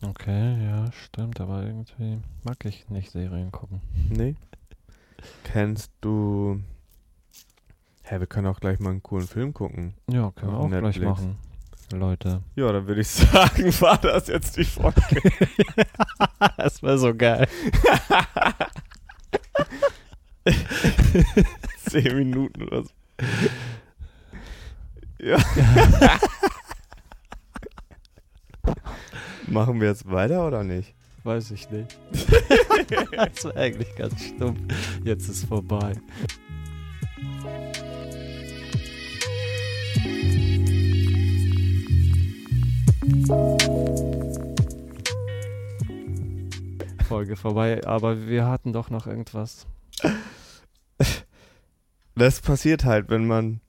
Okay, 0.00 0.64
ja, 0.64 0.90
stimmt, 0.92 1.42
aber 1.42 1.62
irgendwie 1.62 2.22
mag 2.42 2.64
ich 2.64 2.88
nicht 2.88 3.10
Serien 3.10 3.52
gucken. 3.52 3.82
Nee? 4.08 4.34
Kennst 5.44 5.92
du. 6.00 6.62
Hä, 8.02 8.18
wir 8.18 8.26
können 8.26 8.46
auch 8.46 8.60
gleich 8.60 8.80
mal 8.80 8.92
einen 8.92 9.02
coolen 9.02 9.26
Film 9.26 9.52
gucken. 9.52 9.92
Ja, 10.08 10.30
können 10.30 10.52
wir 10.52 10.58
auch 10.58 10.68
gleich 10.68 10.82
Netflix. 10.84 11.04
machen. 11.04 11.38
Leute. 11.92 12.42
Ja, 12.56 12.72
dann 12.72 12.86
würde 12.86 13.00
ich 13.00 13.08
sagen, 13.08 13.72
war 13.80 13.98
das 13.98 14.28
jetzt 14.28 14.56
die 14.56 14.64
Folge. 14.64 15.00
das 16.56 16.82
war 16.82 16.98
so 16.98 17.14
geil. 17.14 17.46
Zehn 21.88 22.16
Minuten 22.16 22.62
oder 22.62 22.82
so. 22.82 22.90
Ja. 25.20 25.38
Machen 29.46 29.80
wir 29.80 29.88
jetzt 29.88 30.10
weiter 30.10 30.46
oder 30.46 30.64
nicht? 30.64 30.94
Weiß 31.22 31.50
ich 31.52 31.70
nicht. 31.70 31.98
das 33.12 33.44
war 33.44 33.56
eigentlich 33.56 33.94
ganz 33.96 34.22
stumpf. 34.22 34.60
Jetzt 35.04 35.28
ist 35.28 35.46
vorbei. 35.46 35.94
Folge 47.06 47.36
vorbei, 47.36 47.86
aber 47.86 48.26
wir 48.26 48.46
hatten 48.46 48.72
doch 48.72 48.90
noch 48.90 49.06
irgendwas. 49.06 49.66
Das 52.16 52.40
passiert 52.40 52.84
halt, 52.84 53.10
wenn 53.10 53.26
man 53.26 53.60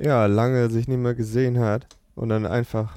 ja 0.00 0.24
lange 0.24 0.70
sich 0.70 0.88
nicht 0.88 0.96
mehr 0.96 1.14
gesehen 1.14 1.58
hat 1.58 1.86
und 2.14 2.30
dann 2.30 2.46
einfach 2.46 2.96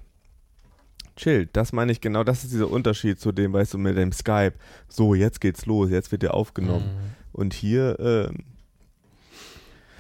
chillt. 1.18 1.50
Das 1.58 1.74
meine 1.74 1.92
ich 1.92 2.00
genau, 2.00 2.24
das 2.24 2.46
ist 2.46 2.54
dieser 2.54 2.72
Unterschied 2.72 3.20
zu 3.20 3.34
dem, 3.34 3.52
weißt 3.52 3.74
du, 3.74 3.78
mit 3.78 3.98
dem 3.98 4.14
Skype. 4.14 4.54
So, 4.88 5.14
jetzt 5.14 5.42
geht's 5.42 5.66
los, 5.66 5.90
jetzt 5.90 6.14
wird 6.14 6.22
der 6.24 6.36
aufgenommen. 6.36 6.86
Mhm. 6.86 7.12
Und 7.34 7.54
hier, 7.54 8.00
ähm, 8.00 8.46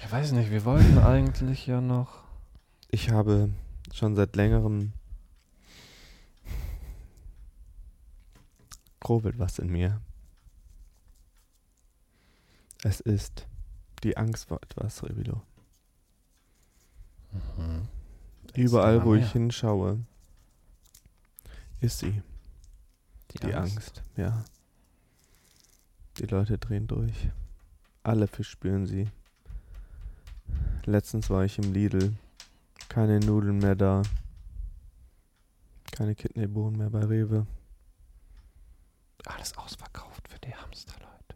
Ich 0.05 0.09
weiß 0.09 0.31
nicht, 0.31 0.51
wir 0.51 0.63
wollten 0.63 0.99
eigentlich 0.99 1.67
ja 1.67 1.81
noch. 1.81 2.23
ich 2.91 3.09
habe 3.09 3.49
schon 3.93 4.15
seit 4.15 4.37
längerem 4.37 4.93
grobelt 9.11 9.37
was 9.37 9.59
in 9.59 9.69
mir. 9.69 9.99
Es 12.81 13.01
ist 13.01 13.45
die 14.03 14.15
Angst 14.15 14.45
vor 14.45 14.63
etwas, 14.63 15.03
Revilo. 15.03 15.41
Mhm. 17.33 17.89
Überall, 18.55 19.03
wo 19.03 19.15
ich 19.15 19.29
hinschaue, 19.33 19.99
ist 21.81 21.99
sie. 21.99 22.21
Die, 23.31 23.53
Angst. 23.53 24.01
ja. 24.15 24.45
Die 26.17 26.25
Leute 26.27 26.57
drehen 26.57 26.87
durch. 26.87 27.29
Alle 28.03 28.27
verspüren 28.27 28.85
sie. 28.85 29.09
Letztens 30.85 31.29
war 31.29 31.43
ich 31.43 31.57
im 31.57 31.73
Lidl. 31.73 32.13
Keine 32.87 33.19
Nudeln 33.19 33.57
mehr 33.57 33.75
da. 33.75 34.03
Keine 35.91 36.15
Kidneybohnen 36.15 36.77
mehr 36.77 36.89
bei 36.89 37.03
Rewe. 37.03 37.45
Alles 39.25 39.57
ausverkauft 39.57 40.27
für 40.27 40.39
die 40.39 40.55
Hamsterleute. 40.55 41.35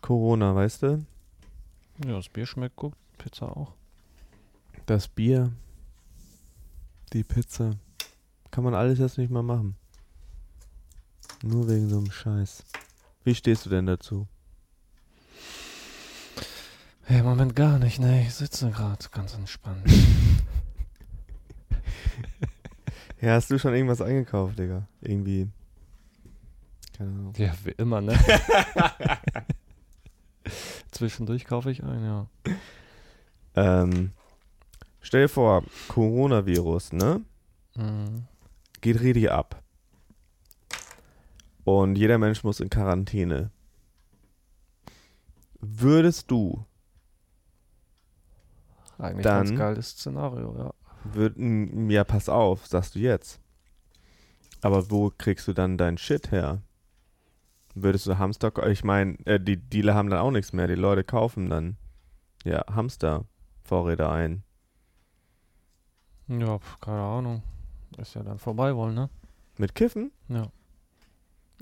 Corona, 0.00 0.54
weißt 0.54 0.82
du? 0.82 1.06
Ja, 2.04 2.16
das 2.16 2.28
Bier 2.28 2.46
schmeckt 2.46 2.76
gut, 2.76 2.94
Pizza 3.18 3.56
auch. 3.56 3.72
Das 4.86 5.06
Bier. 5.06 5.52
Die 7.12 7.22
Pizza. 7.22 7.76
Kann 8.50 8.64
man 8.64 8.74
alles 8.74 8.98
jetzt 8.98 9.18
nicht 9.18 9.30
mehr 9.30 9.42
machen. 9.42 9.76
Nur 11.42 11.68
wegen 11.68 11.88
so 11.88 11.98
einem 11.98 12.10
Scheiß. 12.10 12.64
Wie 13.24 13.34
stehst 13.34 13.66
du 13.66 13.70
denn 13.70 13.86
dazu? 13.86 14.26
Ja, 17.08 17.18
im 17.18 17.24
Moment 17.24 17.56
gar 17.56 17.78
nicht, 17.78 17.98
ne? 17.98 18.22
Ich 18.22 18.34
sitze 18.34 18.70
gerade 18.70 19.08
ganz 19.10 19.34
entspannt. 19.34 19.86
Ja, 23.22 23.34
hast 23.34 23.50
du 23.50 23.58
schon 23.58 23.72
irgendwas 23.74 24.02
eingekauft, 24.02 24.58
Digga? 24.58 24.86
Irgendwie. 25.00 25.48
Keine 26.96 27.10
Ahnung. 27.10 27.32
ja, 27.36 27.52
wie 27.64 27.70
immer, 27.70 28.00
ne? 28.02 28.18
Zwischendurch 30.90 31.44
kaufe 31.44 31.70
ich 31.70 31.82
ein, 31.82 32.04
ja. 32.04 32.26
Ähm, 33.54 34.10
stell 35.00 35.22
dir 35.22 35.28
vor, 35.28 35.62
Coronavirus, 35.88 36.92
ne? 36.92 37.22
Mhm. 37.76 38.24
Geht 38.80 39.00
richtig 39.00 39.30
ab. 39.30 39.62
Und 41.64 41.96
jeder 41.96 42.18
Mensch 42.18 42.42
muss 42.42 42.58
in 42.60 42.70
Quarantäne. 42.70 43.50
Würdest 45.60 46.30
du, 46.30 46.64
Eigentlich 48.98 49.22
Dann- 49.24 49.46
ganz 49.46 49.58
geiles 49.58 49.90
Szenario, 49.90 50.54
ja. 50.58 50.72
Würd, 51.04 51.36
m, 51.36 51.90
ja, 51.90 52.04
pass 52.04 52.28
auf, 52.28 52.66
sagst 52.66 52.94
du 52.94 52.98
jetzt. 52.98 53.40
Aber 54.60 54.90
wo 54.90 55.10
kriegst 55.16 55.48
du 55.48 55.52
dann 55.52 55.76
dein 55.76 55.98
Shit 55.98 56.30
her? 56.30 56.62
Würdest 57.74 58.06
du 58.06 58.18
Hamster, 58.18 58.52
ich 58.68 58.84
meine, 58.84 59.16
äh, 59.24 59.40
die 59.40 59.56
Dealer 59.56 59.94
haben 59.94 60.10
dann 60.10 60.20
auch 60.20 60.30
nichts 60.30 60.52
mehr. 60.52 60.66
Die 60.68 60.74
Leute 60.74 61.04
kaufen 61.04 61.48
dann, 61.50 61.76
ja, 62.44 62.64
Hamster-Vorräte 62.70 64.08
ein. 64.08 64.44
Ja, 66.28 66.58
pf, 66.58 66.80
keine 66.80 67.02
Ahnung. 67.02 67.42
Ist 67.98 68.14
ja 68.14 68.22
dann 68.22 68.38
vorbei 68.38 68.74
wollen, 68.76 68.94
ne? 68.94 69.10
Mit 69.58 69.74
Kiffen? 69.74 70.12
Ja. 70.28 70.48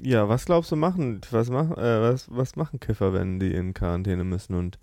Ja, 0.03 0.29
was 0.29 0.47
glaubst 0.47 0.73
du 0.73 0.77
machen? 0.77 1.21
Was, 1.31 1.51
mach, 1.51 1.71
äh, 1.77 2.03
was, 2.03 2.29
was 2.31 2.57
machen 2.57 2.81
Kiffer, 2.81 3.13
wenn 3.13 3.39
die 3.39 3.53
in 3.53 3.75
Quarantäne 3.75 4.25
müssen 4.25 4.55
und 4.55 4.79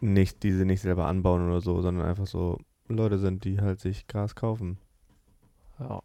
nicht 0.00 0.42
diese 0.42 0.64
nicht 0.64 0.80
selber 0.80 1.06
anbauen 1.06 1.48
oder 1.48 1.60
so, 1.60 1.80
sondern 1.80 2.06
einfach 2.06 2.26
so 2.26 2.58
Leute 2.88 3.18
sind, 3.18 3.44
die 3.44 3.60
halt 3.60 3.80
sich 3.80 4.06
Gras 4.06 4.34
kaufen? 4.34 4.78
Ja. 5.78 6.02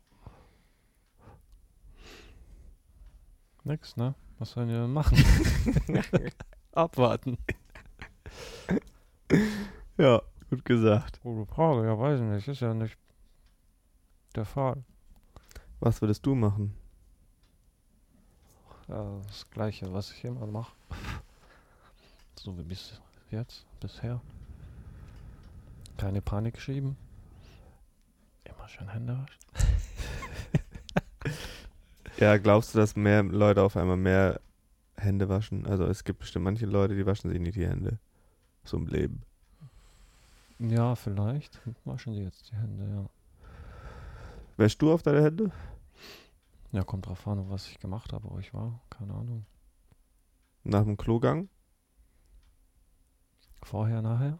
Nix, 3.63 3.95
ne? 3.95 4.15
Was 4.39 4.51
sollen 4.51 4.69
die 4.69 4.73
denn 4.73 4.91
machen? 4.91 5.23
Abwarten. 6.71 7.37
Ja, 9.97 10.21
gut 10.49 10.65
gesagt. 10.65 11.21
Gute 11.21 11.45
Frage, 11.45 11.85
ja, 11.85 11.97
weiß 11.97 12.19
ich 12.19 12.25
nicht. 12.25 12.47
Ist 12.47 12.61
ja 12.61 12.73
nicht 12.73 12.97
der 14.35 14.45
Fall. 14.45 14.83
Was 15.79 16.01
würdest 16.01 16.25
du 16.25 16.33
machen? 16.33 16.75
Ja, 18.87 19.19
das 19.27 19.49
Gleiche, 19.51 19.93
was 19.93 20.11
ich 20.11 20.23
immer 20.23 20.47
mache. 20.47 20.73
So 22.35 22.57
wie 22.57 22.63
bis 22.63 22.99
jetzt, 23.29 23.65
bisher. 23.79 24.19
Keine 26.01 26.19
Panik 26.19 26.59
schieben. 26.59 26.97
Immer 28.43 28.67
schön 28.67 28.89
Hände 28.89 29.19
waschen. 29.19 29.39
Ja, 32.17 32.37
glaubst 32.37 32.73
du, 32.73 32.79
dass 32.79 32.95
mehr 32.95 33.21
Leute 33.21 33.61
auf 33.61 33.77
einmal 33.77 33.97
mehr 33.97 34.41
Hände 34.97 35.29
waschen? 35.29 35.67
Also 35.67 35.85
es 35.85 36.03
gibt 36.03 36.19
bestimmt 36.19 36.45
manche 36.45 36.65
Leute, 36.65 36.95
die 36.95 37.05
waschen 37.05 37.29
sich 37.29 37.39
nicht 37.39 37.55
die 37.55 37.67
Hände. 37.67 37.99
So 38.63 38.77
im 38.77 38.87
Leben. 38.87 39.21
Ja, 40.57 40.95
vielleicht. 40.95 41.61
Waschen 41.85 42.13
die 42.13 42.23
jetzt 42.23 42.49
die 42.51 42.55
Hände, 42.55 42.83
ja. 42.83 43.09
Wäschst 44.57 44.81
du 44.81 44.91
auf 44.91 45.03
deine 45.03 45.23
Hände? 45.23 45.51
Ja, 46.71 46.83
kommt 46.83 47.05
drauf 47.05 47.27
an, 47.27 47.47
was 47.51 47.67
ich 47.67 47.79
gemacht 47.79 48.11
habe, 48.11 48.27
wo 48.27 48.39
ich 48.39 48.55
war. 48.55 48.81
Keine 48.89 49.13
Ahnung. 49.13 49.45
Nach 50.63 50.83
dem 50.83 50.97
Klogang? 50.97 51.47
Vorher, 53.61 54.01
nachher? 54.01 54.39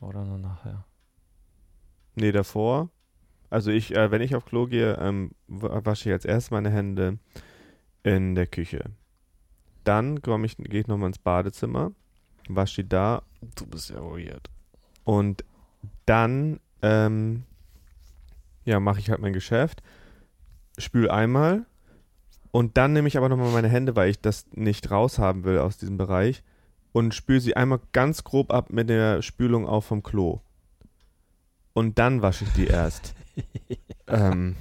Oder 0.00 0.24
nur 0.24 0.38
nachher? 0.38 0.84
Nee, 2.14 2.32
davor. 2.32 2.90
Also 3.50 3.70
ich, 3.70 3.94
äh, 3.96 4.10
wenn 4.10 4.22
ich 4.22 4.34
auf 4.34 4.44
Klo 4.44 4.66
gehe, 4.66 4.96
ähm, 5.00 5.32
wa- 5.46 5.80
wasche 5.84 6.08
ich 6.08 6.12
als 6.12 6.24
erstes 6.24 6.50
meine 6.50 6.70
Hände 6.70 7.18
in 8.02 8.34
der 8.34 8.46
Küche. 8.46 8.84
Dann 9.84 10.20
komm 10.22 10.44
ich, 10.44 10.56
gehe 10.56 10.80
ich 10.80 10.86
nochmal 10.86 11.08
ins 11.08 11.18
Badezimmer, 11.18 11.92
wasche 12.48 12.82
die 12.82 12.88
da 12.88 13.22
Du 13.56 13.66
bist 13.66 13.90
ja 13.90 14.00
weird. 14.02 14.50
und 15.04 15.44
dann 16.06 16.60
ähm, 16.82 17.44
ja, 18.64 18.80
mache 18.80 18.98
ich 19.00 19.08
halt 19.10 19.20
mein 19.20 19.32
Geschäft, 19.32 19.82
spül 20.76 21.08
einmal 21.10 21.64
und 22.50 22.76
dann 22.76 22.92
nehme 22.92 23.08
ich 23.08 23.16
aber 23.16 23.28
nochmal 23.28 23.52
meine 23.52 23.68
Hände, 23.68 23.96
weil 23.96 24.10
ich 24.10 24.20
das 24.20 24.46
nicht 24.52 24.90
raushaben 24.90 25.44
will 25.44 25.58
aus 25.58 25.78
diesem 25.78 25.96
Bereich 25.96 26.42
und 26.92 27.14
spüle 27.14 27.40
sie 27.40 27.56
einmal 27.56 27.80
ganz 27.92 28.24
grob 28.24 28.52
ab 28.52 28.70
mit 28.70 28.88
der 28.88 29.22
Spülung 29.22 29.66
auch 29.66 29.82
vom 29.82 30.02
Klo. 30.02 30.40
Und 31.74 31.98
dann 31.98 32.22
wasche 32.22 32.44
ich 32.44 32.52
die 32.52 32.66
erst 32.66 33.14
ähm, 34.06 34.56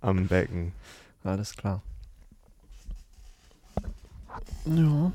am 0.00 0.26
Becken. 0.28 0.72
Alles 1.22 1.54
klar. 1.54 1.82
Ja. 4.64 5.12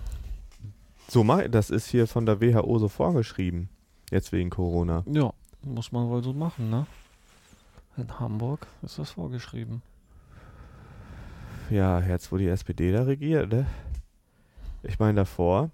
So 1.08 1.24
das 1.24 1.70
ist 1.70 1.88
hier 1.88 2.08
von 2.08 2.26
der 2.26 2.40
WHO 2.40 2.80
so 2.80 2.88
vorgeschrieben. 2.88 3.70
Jetzt 4.12 4.32
wegen 4.32 4.50
Corona. 4.50 5.04
Ja, 5.08 5.34
muss 5.64 5.92
man 5.92 6.10
wohl 6.10 6.24
so 6.24 6.34
machen, 6.34 6.70
ne? 6.70 6.86
In 7.98 8.20
Hamburg 8.20 8.68
ist 8.82 9.00
das 9.00 9.12
vorgeschrieben. 9.12 9.82
Ja, 11.70 12.00
jetzt 12.02 12.32
wo 12.32 12.38
die 12.38 12.48
SPD 12.48 12.92
da 12.92 13.04
regiert, 13.04 13.52
ne? 13.52 13.66
Ich 14.84 15.00
meine 15.00 15.22
davor, 15.22 15.72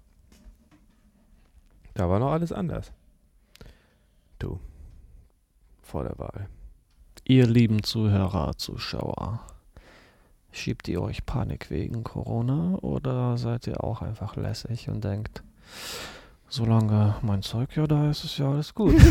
da 1.98 2.08
war 2.08 2.20
noch 2.20 2.30
alles 2.30 2.52
anders. 2.52 2.92
Du, 4.38 4.60
vor 5.82 6.04
der 6.04 6.16
Wahl. 6.16 6.48
Ihr 7.24 7.44
lieben 7.44 7.82
Zuhörer, 7.82 8.56
Zuschauer, 8.56 9.40
schiebt 10.52 10.86
ihr 10.86 11.02
euch 11.02 11.26
Panik 11.26 11.70
wegen 11.70 12.04
Corona 12.04 12.76
oder 12.82 13.36
seid 13.36 13.66
ihr 13.66 13.82
auch 13.82 14.00
einfach 14.00 14.36
lässig 14.36 14.88
und 14.88 15.02
denkt, 15.02 15.42
solange 16.48 17.16
mein 17.22 17.42
Zeug 17.42 17.74
ja 17.74 17.88
da 17.88 18.08
ist, 18.08 18.22
ist 18.22 18.38
ja 18.38 18.48
alles 18.48 18.76
gut? 18.76 18.94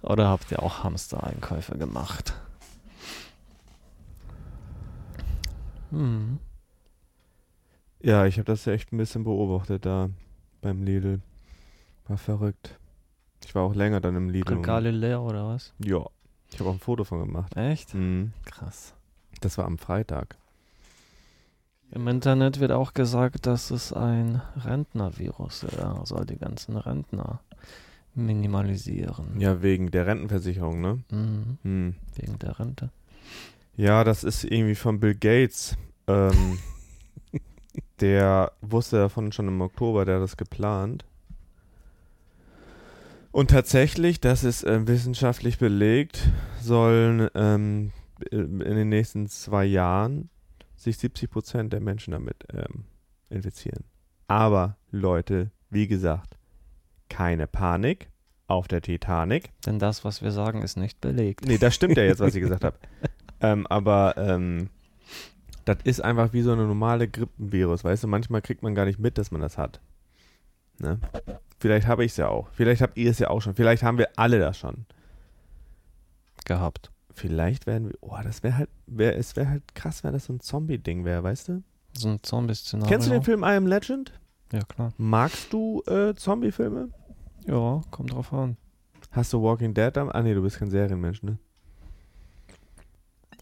oder 0.00 0.28
habt 0.28 0.50
ihr 0.50 0.62
auch 0.62 0.84
Hamster-Einkäufe 0.84 1.76
gemacht? 1.76 2.32
Hm. 5.90 6.38
Ja, 8.00 8.26
ich 8.26 8.36
habe 8.36 8.44
das 8.44 8.64
ja 8.64 8.72
echt 8.72 8.92
ein 8.92 8.96
bisschen 8.96 9.24
beobachtet 9.24 9.84
da 9.84 10.10
beim 10.60 10.82
Lidl. 10.82 11.20
War 12.06 12.18
verrückt. 12.18 12.78
Ich 13.44 13.54
war 13.54 13.62
auch 13.62 13.74
länger 13.74 14.00
dann 14.00 14.16
im 14.16 14.30
Lidl. 14.30 14.54
Regale 14.54 14.90
leer 14.90 15.22
oder 15.22 15.48
was? 15.48 15.72
Ja, 15.84 16.04
ich 16.52 16.58
habe 16.60 16.70
auch 16.70 16.74
ein 16.74 16.80
Foto 16.80 17.04
von 17.04 17.20
gemacht. 17.20 17.56
Echt? 17.56 17.94
Mhm. 17.94 18.32
Krass. 18.44 18.94
Das 19.40 19.58
war 19.58 19.66
am 19.66 19.78
Freitag. 19.78 20.36
Im 21.90 22.06
Internet 22.06 22.60
wird 22.60 22.72
auch 22.72 22.92
gesagt, 22.92 23.46
dass 23.46 23.70
es 23.70 23.92
ein 23.92 24.42
Rentnervirus 24.56 25.62
ist. 25.62 25.78
Er 25.78 26.04
soll 26.04 26.26
die 26.26 26.36
ganzen 26.36 26.76
Rentner 26.76 27.40
minimalisieren. 28.14 29.40
Ja, 29.40 29.62
wegen 29.62 29.90
der 29.90 30.06
Rentenversicherung, 30.06 30.80
ne? 30.80 31.02
Mhm. 31.10 31.58
Hm. 31.62 31.94
Wegen 32.16 32.38
der 32.38 32.58
Rente. 32.58 32.90
Ja, 33.76 34.04
das 34.04 34.24
ist 34.24 34.44
irgendwie 34.44 34.74
von 34.74 35.00
Bill 35.00 35.14
Gates. 35.14 35.76
Ähm, 36.06 36.58
der 38.00 38.52
wusste 38.60 38.96
davon 38.96 39.32
schon 39.32 39.48
im 39.48 39.60
Oktober, 39.60 40.04
der 40.04 40.16
hat 40.16 40.22
das 40.22 40.36
geplant. 40.36 41.04
Und 43.30 43.50
tatsächlich, 43.50 44.20
das 44.20 44.42
ist 44.42 44.64
äh, 44.64 44.86
wissenschaftlich 44.86 45.58
belegt, 45.58 46.28
sollen 46.60 47.28
ähm, 47.34 47.92
in 48.30 48.58
den 48.58 48.88
nächsten 48.88 49.28
zwei 49.28 49.64
Jahren 49.64 50.30
sich 50.76 50.98
70 50.98 51.30
Prozent 51.30 51.72
der 51.72 51.80
Menschen 51.80 52.12
damit 52.12 52.44
ähm, 52.52 52.84
infizieren. 53.30 53.84
Aber 54.26 54.76
Leute, 54.90 55.50
wie 55.70 55.86
gesagt, 55.86 56.36
keine 57.08 57.46
Panik 57.46 58.08
auf 58.46 58.66
der 58.68 58.80
Titanic. 58.80 59.50
Denn 59.66 59.78
das, 59.78 60.04
was 60.04 60.22
wir 60.22 60.32
sagen, 60.32 60.62
ist 60.62 60.76
nicht 60.76 61.00
belegt. 61.00 61.46
Nee, 61.46 61.58
das 61.58 61.74
stimmt 61.74 61.96
ja 61.96 62.04
jetzt, 62.04 62.20
was 62.20 62.34
ich 62.34 62.40
gesagt 62.40 62.64
habe. 62.64 62.76
Ähm, 63.40 63.66
aber 63.66 64.14
ähm, 64.16 64.70
das 65.68 65.78
ist 65.84 66.00
einfach 66.00 66.32
wie 66.32 66.42
so 66.42 66.52
eine 66.52 66.64
normale 66.66 67.08
Grippenvirus, 67.08 67.84
weißt 67.84 68.04
du? 68.04 68.08
Manchmal 68.08 68.42
kriegt 68.42 68.62
man 68.62 68.74
gar 68.74 68.86
nicht 68.86 68.98
mit, 68.98 69.18
dass 69.18 69.30
man 69.30 69.40
das 69.40 69.58
hat. 69.58 69.80
Ne? 70.78 70.98
Vielleicht 71.60 71.86
habe 71.86 72.04
ich 72.04 72.12
es 72.12 72.16
ja 72.16 72.28
auch. 72.28 72.48
Vielleicht 72.52 72.80
habt 72.82 72.96
ihr 72.96 73.10
es 73.10 73.18
ja 73.18 73.28
auch 73.30 73.40
schon. 73.40 73.54
Vielleicht 73.54 73.82
haben 73.82 73.98
wir 73.98 74.08
alle 74.16 74.38
das 74.38 74.58
schon. 74.58 74.86
Gehabt. 76.44 76.90
Vielleicht 77.12 77.66
werden 77.66 77.88
wir. 77.88 77.98
Oh, 78.00 78.16
das 78.22 78.42
wäre 78.42 78.56
halt. 78.56 78.70
Wär, 78.86 79.16
es 79.18 79.36
wäre 79.36 79.48
halt 79.48 79.74
krass, 79.74 80.04
wenn 80.04 80.12
das 80.12 80.26
so 80.26 80.32
ein 80.32 80.40
Zombie-Ding 80.40 81.04
wäre, 81.04 81.22
weißt 81.22 81.48
du? 81.48 81.62
So 81.92 82.08
ein 82.08 82.22
Zombie-Szenario. 82.22 82.88
Kennst 82.88 83.08
du 83.08 83.10
den 83.10 83.22
Film 83.22 83.42
I 83.42 83.56
Am 83.56 83.66
Legend? 83.66 84.12
Ja, 84.52 84.60
klar. 84.60 84.92
Magst 84.96 85.52
du 85.52 85.82
äh, 85.86 86.14
Zombie-Filme? 86.14 86.90
Ja, 87.46 87.82
kommt 87.90 88.12
drauf 88.12 88.32
an. 88.32 88.56
Hast 89.10 89.32
du 89.32 89.42
Walking 89.42 89.74
Dead 89.74 89.96
am. 89.98 90.10
Ah, 90.10 90.22
nee, 90.22 90.34
du 90.34 90.42
bist 90.42 90.58
kein 90.58 90.70
Serienmensch, 90.70 91.22
ne? 91.22 91.38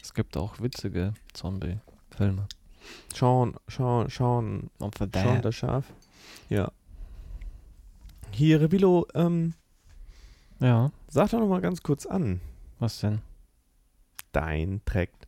Es 0.01 0.13
gibt 0.13 0.37
auch 0.37 0.59
witzige 0.59 1.13
Zombie-Filme. 2.17 2.47
Sean, 3.13 3.55
Sean, 3.67 4.09
Sean, 4.09 4.69
Und 4.79 4.97
für 4.97 5.09
Sean 5.13 5.41
das 5.41 5.55
Schaf. 5.55 5.85
Ja. 6.49 6.71
Hier, 8.31 8.61
Revilo, 8.61 9.07
ähm, 9.13 9.53
Ja, 10.59 10.91
sag 11.07 11.29
doch 11.31 11.39
noch 11.39 11.47
mal 11.47 11.61
ganz 11.61 11.81
kurz 11.83 12.05
an. 12.05 12.41
was 12.79 12.99
denn? 12.99 13.21
Dein 14.31 14.81
Track 14.85 15.09
für 15.19 15.27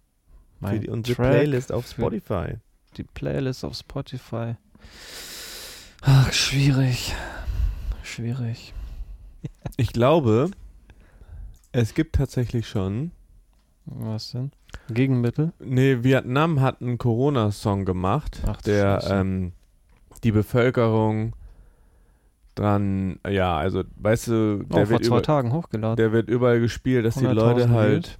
Mein 0.66 0.82
die, 0.82 0.90
unsere 0.90 1.16
Track 1.16 1.32
Playlist 1.32 1.72
auf 1.72 1.88
Spotify. 1.88 2.58
die 2.98 3.04
Playlist 3.04 3.64
auf 3.66 3.76
Spotify. 3.76 4.56
Ach, 6.02 6.32
schwierig. 6.32 7.14
Schwierig. 8.04 8.74
Ich 9.78 9.94
glaube, 9.94 10.52
es 11.72 11.94
gibt 11.94 12.16
tatsächlich 12.16 12.68
schon. 12.68 13.12
Was 13.86 14.32
denn? 14.32 14.52
Gegenmittel? 14.94 15.54
Nee, 15.60 16.04
Vietnam 16.04 16.62
hat 16.62 16.82
einen 16.82 16.98
Corona-Song 16.98 17.86
gemacht, 17.86 18.42
Ach, 18.48 18.62
der 18.62 19.04
ähm, 19.10 19.54
die 20.24 20.32
Bevölkerung 20.32 21.34
dran, 22.56 23.20
ja, 23.28 23.58
also, 23.58 23.84
weißt 23.98 24.28
du, 24.28 24.60
Oh, 24.70 24.74
der, 24.74 24.86
vor 24.86 24.90
wird, 24.90 25.06
zwei 25.06 25.16
über, 25.18 25.24
Tagen 25.24 25.54
hochgeladen. 25.54 25.96
der 25.96 26.12
wird 26.12 26.30
überall 26.30 26.60
gespielt, 26.60 27.06
dass 27.06 27.16
die 27.16 27.26
100.000 27.26 27.34
Leute 27.34 27.70
halt. 27.70 28.20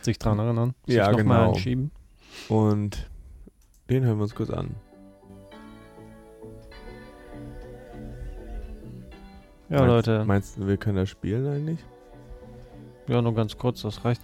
Sich 0.00 0.18
dran 0.18 0.38
erinnern. 0.38 0.74
Sich 0.86 0.96
Ja, 0.96 1.12
genau. 1.12 1.48
einschieben. 1.50 1.90
Und 2.48 3.08
den 3.90 4.04
hören 4.04 4.16
wir 4.18 4.22
uns 4.24 4.34
kurz 4.34 4.50
an. 4.50 4.74
Ja, 9.68 9.78
meinst, 9.80 9.88
Leute. 9.88 10.24
Meinst 10.24 10.56
du, 10.58 10.66
wir 10.66 10.76
können 10.76 10.96
das 10.96 11.08
spielen 11.08 11.46
eigentlich? 11.46 11.78
Ja, 13.06 13.22
nur 13.22 13.34
ganz 13.34 13.56
kurz, 13.56 13.82
das 13.82 14.04
reicht. 14.04 14.20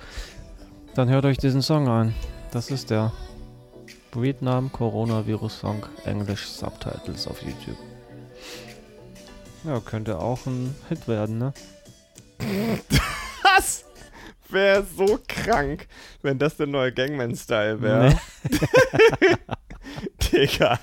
Dann 0.98 1.10
hört 1.10 1.26
euch 1.26 1.38
diesen 1.38 1.62
Song 1.62 1.86
an. 1.86 2.12
Das 2.50 2.72
ist 2.72 2.90
der 2.90 3.12
Vietnam 4.14 4.72
Coronavirus 4.72 5.60
Song, 5.60 5.86
Englisch 6.04 6.48
Subtitles 6.48 7.28
auf 7.28 7.40
YouTube. 7.40 7.78
Ja, 9.62 9.78
könnte 9.78 10.18
auch 10.18 10.44
ein 10.46 10.74
Hit 10.88 11.06
werden, 11.06 11.38
ne? 11.38 11.54
Was? 13.44 13.84
Wäre 14.48 14.84
so 14.96 15.20
krank, 15.28 15.86
wenn 16.22 16.40
das 16.40 16.56
der 16.56 16.66
neue 16.66 16.92
Gangman-Style 16.92 17.80
wäre. 17.80 18.18
Nee. 18.50 19.36
Digga. 20.32 20.80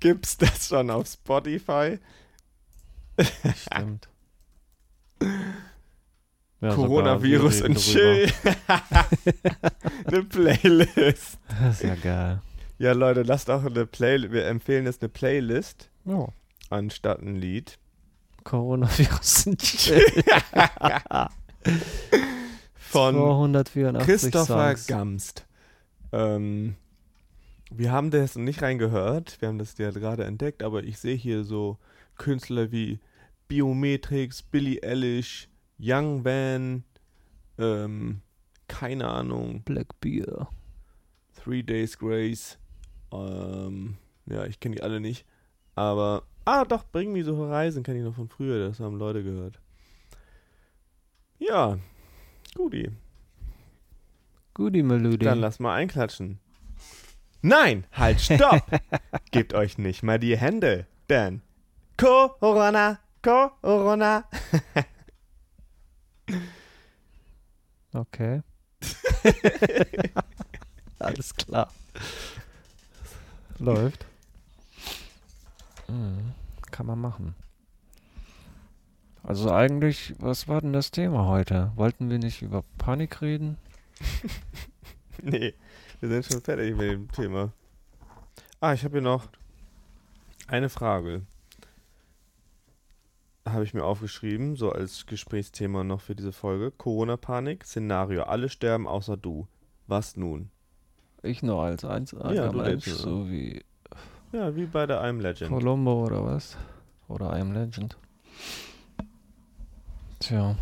Gibt's 0.00 0.36
das 0.36 0.68
schon 0.68 0.90
auf 0.90 1.06
Spotify? 1.06 1.98
Stimmt. 3.56 4.10
Ja, 6.60 6.74
Coronavirus 6.74 7.62
und 7.62 7.76
Chill. 7.78 8.30
eine 10.06 10.22
Playlist. 10.22 11.38
Das 11.60 11.76
ist 11.76 11.82
ja 11.82 11.94
geil. 11.96 12.40
Ja, 12.78 12.92
Leute, 12.92 13.22
lasst 13.22 13.50
auch 13.50 13.64
eine 13.64 13.86
Playlist. 13.86 14.32
Wir 14.32 14.46
empfehlen 14.46 14.86
jetzt 14.86 15.02
eine 15.02 15.08
Playlist 15.10 15.90
Ja. 16.04 16.28
anstatt 16.70 17.20
ein 17.20 17.36
Lied. 17.36 17.78
Coronavirus 18.44 19.48
und 19.48 19.60
Chill. 19.60 20.00
Von 22.74 23.14
284 23.14 24.06
Christopher 24.06 24.68
Songs. 24.76 24.86
Gamst. 24.86 25.46
Ähm, 26.12 26.76
wir 27.70 27.92
haben 27.92 28.10
das 28.10 28.36
nicht 28.36 28.62
reingehört. 28.62 29.36
Wir 29.40 29.48
haben 29.48 29.58
das 29.58 29.76
ja 29.78 29.90
gerade 29.90 30.24
entdeckt, 30.24 30.62
aber 30.62 30.84
ich 30.84 30.98
sehe 30.98 31.16
hier 31.16 31.44
so 31.44 31.78
Künstler 32.16 32.70
wie 32.72 33.00
Biometrix, 33.48 34.42
Billie 34.42 34.82
Eilish, 34.82 35.48
Young 35.78 36.24
Van, 36.24 36.84
ähm, 37.58 38.22
keine 38.68 39.08
Ahnung, 39.08 39.62
Black 39.62 40.00
Beer. 40.00 40.48
Three 41.34 41.62
Days 41.62 41.98
Grace. 41.98 42.58
Ähm, 43.12 43.96
ja, 44.26 44.46
ich 44.46 44.58
kenne 44.58 44.76
die 44.76 44.82
alle 44.82 45.00
nicht. 45.00 45.24
Aber, 45.74 46.24
ah 46.44 46.64
doch, 46.64 46.84
Bring 46.90 47.12
Me 47.12 47.22
So 47.22 47.36
Horizon 47.36 47.82
kenne 47.82 47.98
ich 47.98 48.04
noch 48.04 48.14
von 48.14 48.28
früher. 48.28 48.68
Das 48.68 48.80
haben 48.80 48.98
Leute 48.98 49.22
gehört. 49.22 49.60
Ja, 51.38 51.78
guti. 52.54 52.90
Goodie 54.54 54.82
Melodie. 54.82 55.24
Dann 55.24 55.40
lass 55.40 55.60
mal 55.60 55.74
einklatschen. 55.74 56.38
Nein, 57.42 57.84
halt, 57.92 58.20
stopp! 58.20 58.62
Gebt 59.30 59.52
euch 59.52 59.76
nicht 59.76 60.02
mal 60.02 60.18
die 60.18 60.36
Hände, 60.36 60.86
denn 61.10 61.42
Corona, 61.96 62.98
Corona. 63.22 64.24
Okay. 67.96 68.42
Alles 70.98 71.34
klar. 71.34 71.72
Läuft. 73.58 74.04
Mhm. 75.88 76.34
Kann 76.70 76.86
man 76.86 77.00
machen. 77.00 77.34
Also 79.22 79.50
eigentlich, 79.50 80.14
was 80.18 80.46
war 80.46 80.60
denn 80.60 80.74
das 80.74 80.90
Thema 80.90 81.26
heute? 81.26 81.72
Wollten 81.74 82.10
wir 82.10 82.18
nicht 82.18 82.42
über 82.42 82.62
Panik 82.78 83.22
reden? 83.22 83.56
Nee, 85.22 85.54
wir 86.00 86.10
sind 86.10 86.26
schon 86.26 86.42
fertig 86.42 86.76
mit 86.76 86.90
dem 86.90 87.10
Thema. 87.10 87.50
Ah, 88.60 88.74
ich 88.74 88.84
habe 88.84 88.96
hier 88.96 89.00
noch 89.02 89.24
eine 90.46 90.68
Frage. 90.68 91.22
Habe 93.46 93.62
ich 93.62 93.74
mir 93.74 93.84
aufgeschrieben, 93.84 94.56
so 94.56 94.72
als 94.72 95.06
Gesprächsthema 95.06 95.84
noch 95.84 96.00
für 96.00 96.16
diese 96.16 96.32
Folge. 96.32 96.72
Corona-Panik, 96.72 97.64
Szenario, 97.64 98.24
alle 98.24 98.48
sterben 98.48 98.88
außer 98.88 99.16
du. 99.16 99.46
Was 99.86 100.16
nun? 100.16 100.50
Ich 101.22 101.42
nur 101.42 101.62
als 101.62 101.84
einziger 101.84 102.32
Ja, 102.32 102.48
du 102.48 102.58
Mensch, 102.58 102.86
lebst, 102.86 102.98
so 103.02 103.30
wie 103.30 103.64
Ja, 104.32 104.54
wie 104.56 104.66
bei 104.66 104.86
der 104.86 105.00
I'm 105.02 105.20
Legend. 105.20 105.50
Columbo 105.50 106.04
oder 106.04 106.24
was? 106.24 106.56
Oder 107.08 107.36
I 107.36 107.40
Am 107.40 107.52
Legend. 107.52 107.96
Tja. 110.18 110.56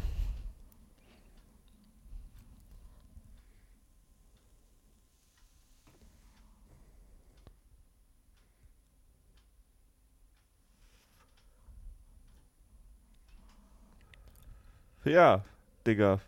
Ja, 15.04 15.44
Digga. 15.86 16.20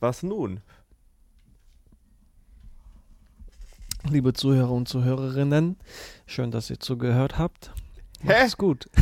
Was 0.00 0.22
nun? 0.22 0.60
Liebe 4.08 4.32
Zuhörer 4.34 4.70
und 4.70 4.88
Zuhörerinnen, 4.88 5.76
schön, 6.26 6.50
dass 6.50 6.70
ihr 6.70 6.78
zugehört 6.78 7.38
habt. 7.38 7.72
Hä? 8.20 8.28
Macht's 8.42 8.56
gut. 8.56 8.88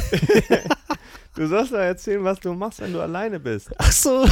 Du 1.36 1.48
sollst 1.48 1.72
doch 1.72 1.78
erzählen, 1.78 2.22
was 2.22 2.38
du 2.38 2.54
machst, 2.54 2.78
wenn 2.80 2.92
du 2.92 3.00
alleine 3.00 3.40
bist. 3.40 3.68
Ach 3.78 3.90
so. 3.90 4.24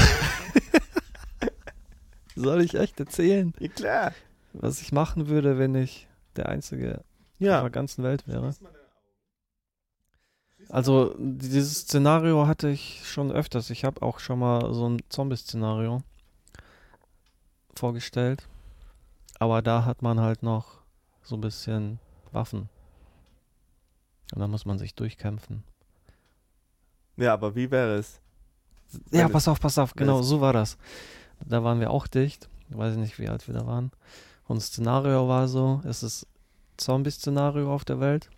Soll 2.36 2.62
ich 2.62 2.74
echt 2.76 3.00
erzählen, 3.00 3.52
Ja, 3.58 3.66
klar. 3.68 4.12
was 4.52 4.80
ich 4.80 4.92
machen 4.92 5.26
würde, 5.26 5.58
wenn 5.58 5.74
ich 5.74 6.06
der 6.36 6.48
Einzige 6.48 6.98
auf 6.98 7.04
Ja. 7.40 7.60
der 7.60 7.70
ganzen 7.70 8.04
Welt 8.04 8.28
wäre? 8.28 8.54
Also, 10.72 11.14
dieses 11.18 11.80
Szenario 11.80 12.46
hatte 12.46 12.70
ich 12.70 13.02
schon 13.04 13.30
öfters. 13.30 13.68
Ich 13.68 13.84
habe 13.84 14.00
auch 14.00 14.18
schon 14.20 14.38
mal 14.38 14.72
so 14.72 14.88
ein 14.88 15.02
Zombie-Szenario 15.10 16.02
vorgestellt. 17.76 18.48
Aber 19.38 19.60
da 19.60 19.84
hat 19.84 20.00
man 20.00 20.18
halt 20.18 20.42
noch 20.42 20.78
so 21.22 21.36
ein 21.36 21.42
bisschen 21.42 21.98
Waffen. 22.32 22.70
Und 24.34 24.40
da 24.40 24.48
muss 24.48 24.64
man 24.64 24.78
sich 24.78 24.94
durchkämpfen. 24.94 25.62
Ja, 27.18 27.34
aber 27.34 27.54
wie 27.54 27.70
wäre 27.70 27.96
es? 27.98 28.22
Ja, 29.10 29.28
pass 29.28 29.48
auf, 29.48 29.60
pass 29.60 29.76
auf, 29.76 29.92
genau, 29.94 30.22
so 30.22 30.40
war 30.40 30.54
das. 30.54 30.78
Da 31.44 31.62
waren 31.62 31.80
wir 31.80 31.90
auch 31.90 32.06
dicht. 32.06 32.48
Ich 32.70 32.78
weiß 32.78 32.96
nicht, 32.96 33.18
wie 33.18 33.28
alt 33.28 33.46
wir 33.46 33.52
da 33.52 33.66
waren. 33.66 33.90
Und 34.46 34.56
das 34.56 34.68
Szenario 34.68 35.28
war 35.28 35.48
so, 35.48 35.82
es 35.84 36.02
ist 36.02 36.26
Zombie-Szenario 36.78 37.70
auf 37.70 37.84
der 37.84 38.00
Welt. 38.00 38.30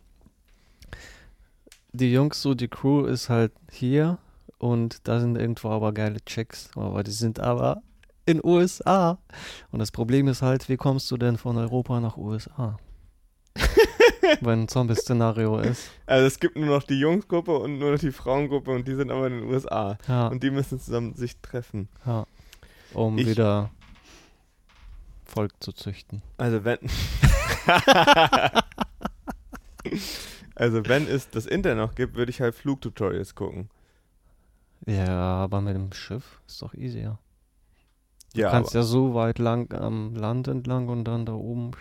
Die 1.97 2.13
Jungs, 2.13 2.43
so 2.43 2.55
die 2.55 2.67
Crew 2.69 3.05
ist 3.07 3.29
halt 3.29 3.53
hier 3.71 4.19
und 4.59 5.07
da 5.07 5.21
sind 5.21 5.37
irgendwo 5.37 5.69
aber 5.71 5.93
geile 5.93 6.21
Chicks, 6.25 6.69
aber 6.75 7.05
die 7.05 7.13
sind 7.13 7.39
aber 7.39 7.83
in 8.27 8.45
USA. 8.45 9.19
Und 9.71 9.79
das 9.79 9.93
Problem 9.93 10.27
ist 10.27 10.43
halt, 10.43 10.69
wie 10.69 10.77
kommst 10.77 11.09
du 11.13 11.17
denn 11.17 11.37
von 11.39 11.57
Europa 11.57 12.01
nach 12.01 12.17
USA? 12.17 12.79
Wenn 14.41 14.63
ein 14.63 14.69
Zombie-Szenario 14.69 15.59
ist. 15.61 15.89
Also 16.07 16.27
es 16.27 16.41
gibt 16.41 16.57
nur 16.57 16.67
noch 16.67 16.83
die 16.83 16.99
Jungsgruppe 16.99 17.57
und 17.57 17.79
nur 17.79 17.93
noch 17.93 17.99
die 18.01 18.11
Frauengruppe 18.11 18.73
und 18.73 18.89
die 18.89 18.95
sind 18.97 19.13
aber 19.13 19.29
in 19.29 19.35
den 19.41 19.45
USA. 19.49 19.97
Ja, 20.09 20.27
Und 20.29 20.43
die 20.43 20.51
müssen 20.51 20.81
zusammen 20.81 21.15
sich 21.15 21.37
treffen. 21.43 21.89
ja. 22.05 22.27
Um 22.93 23.19
Ich- 23.19 23.27
wieder 23.29 23.71
Volk 25.25 25.53
zu 25.61 25.73
züchten. 25.73 26.23
Also 26.39 26.65
wenn. 26.65 26.79
also 30.57 30.87
wenn 30.89 31.07
es 31.07 31.31
das 31.31 31.47
Internet 31.47 31.79
noch 31.79 31.95
gibt, 31.95 32.17
würde 32.17 32.31
ich 32.31 32.41
halt 32.41 32.55
Flugtutorials 32.55 33.35
gucken. 33.35 33.71
Ja, 34.87 35.09
aber 35.43 35.61
mit 35.61 35.75
dem 35.77 35.93
Schiff 35.93 36.41
ist 36.47 36.63
doch 36.63 36.73
easier. 36.75 37.19
Du 38.37 38.43
Ja, 38.43 38.45
kannst 38.45 38.75
ja 38.75 38.85
so 38.85 39.15
weit 39.15 39.41
lang 39.41 39.73
am 39.75 40.15
Land 40.15 40.47
entlang 40.47 40.89
und 40.89 41.03
dann 41.05 41.27
da 41.27 41.33
oben 41.33 41.73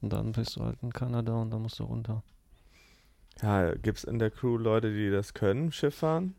und 0.00 0.12
dann 0.12 0.32
bist 0.32 0.56
du 0.56 0.62
halt 0.64 0.78
in 0.82 0.92
Kanada 0.92 1.34
und 1.34 1.50
dann 1.50 1.62
musst 1.62 1.78
du 1.78 1.84
runter. 1.84 2.22
ja 3.42 3.74
gibt 3.76 3.98
es 3.98 4.04
in 4.04 4.18
der 4.18 4.30
Crew 4.32 4.56
Leute, 4.58 4.92
die 4.92 5.08
das 5.10 5.34
können, 5.34 5.70
Schiff 5.72 5.94
fahren? 5.96 6.34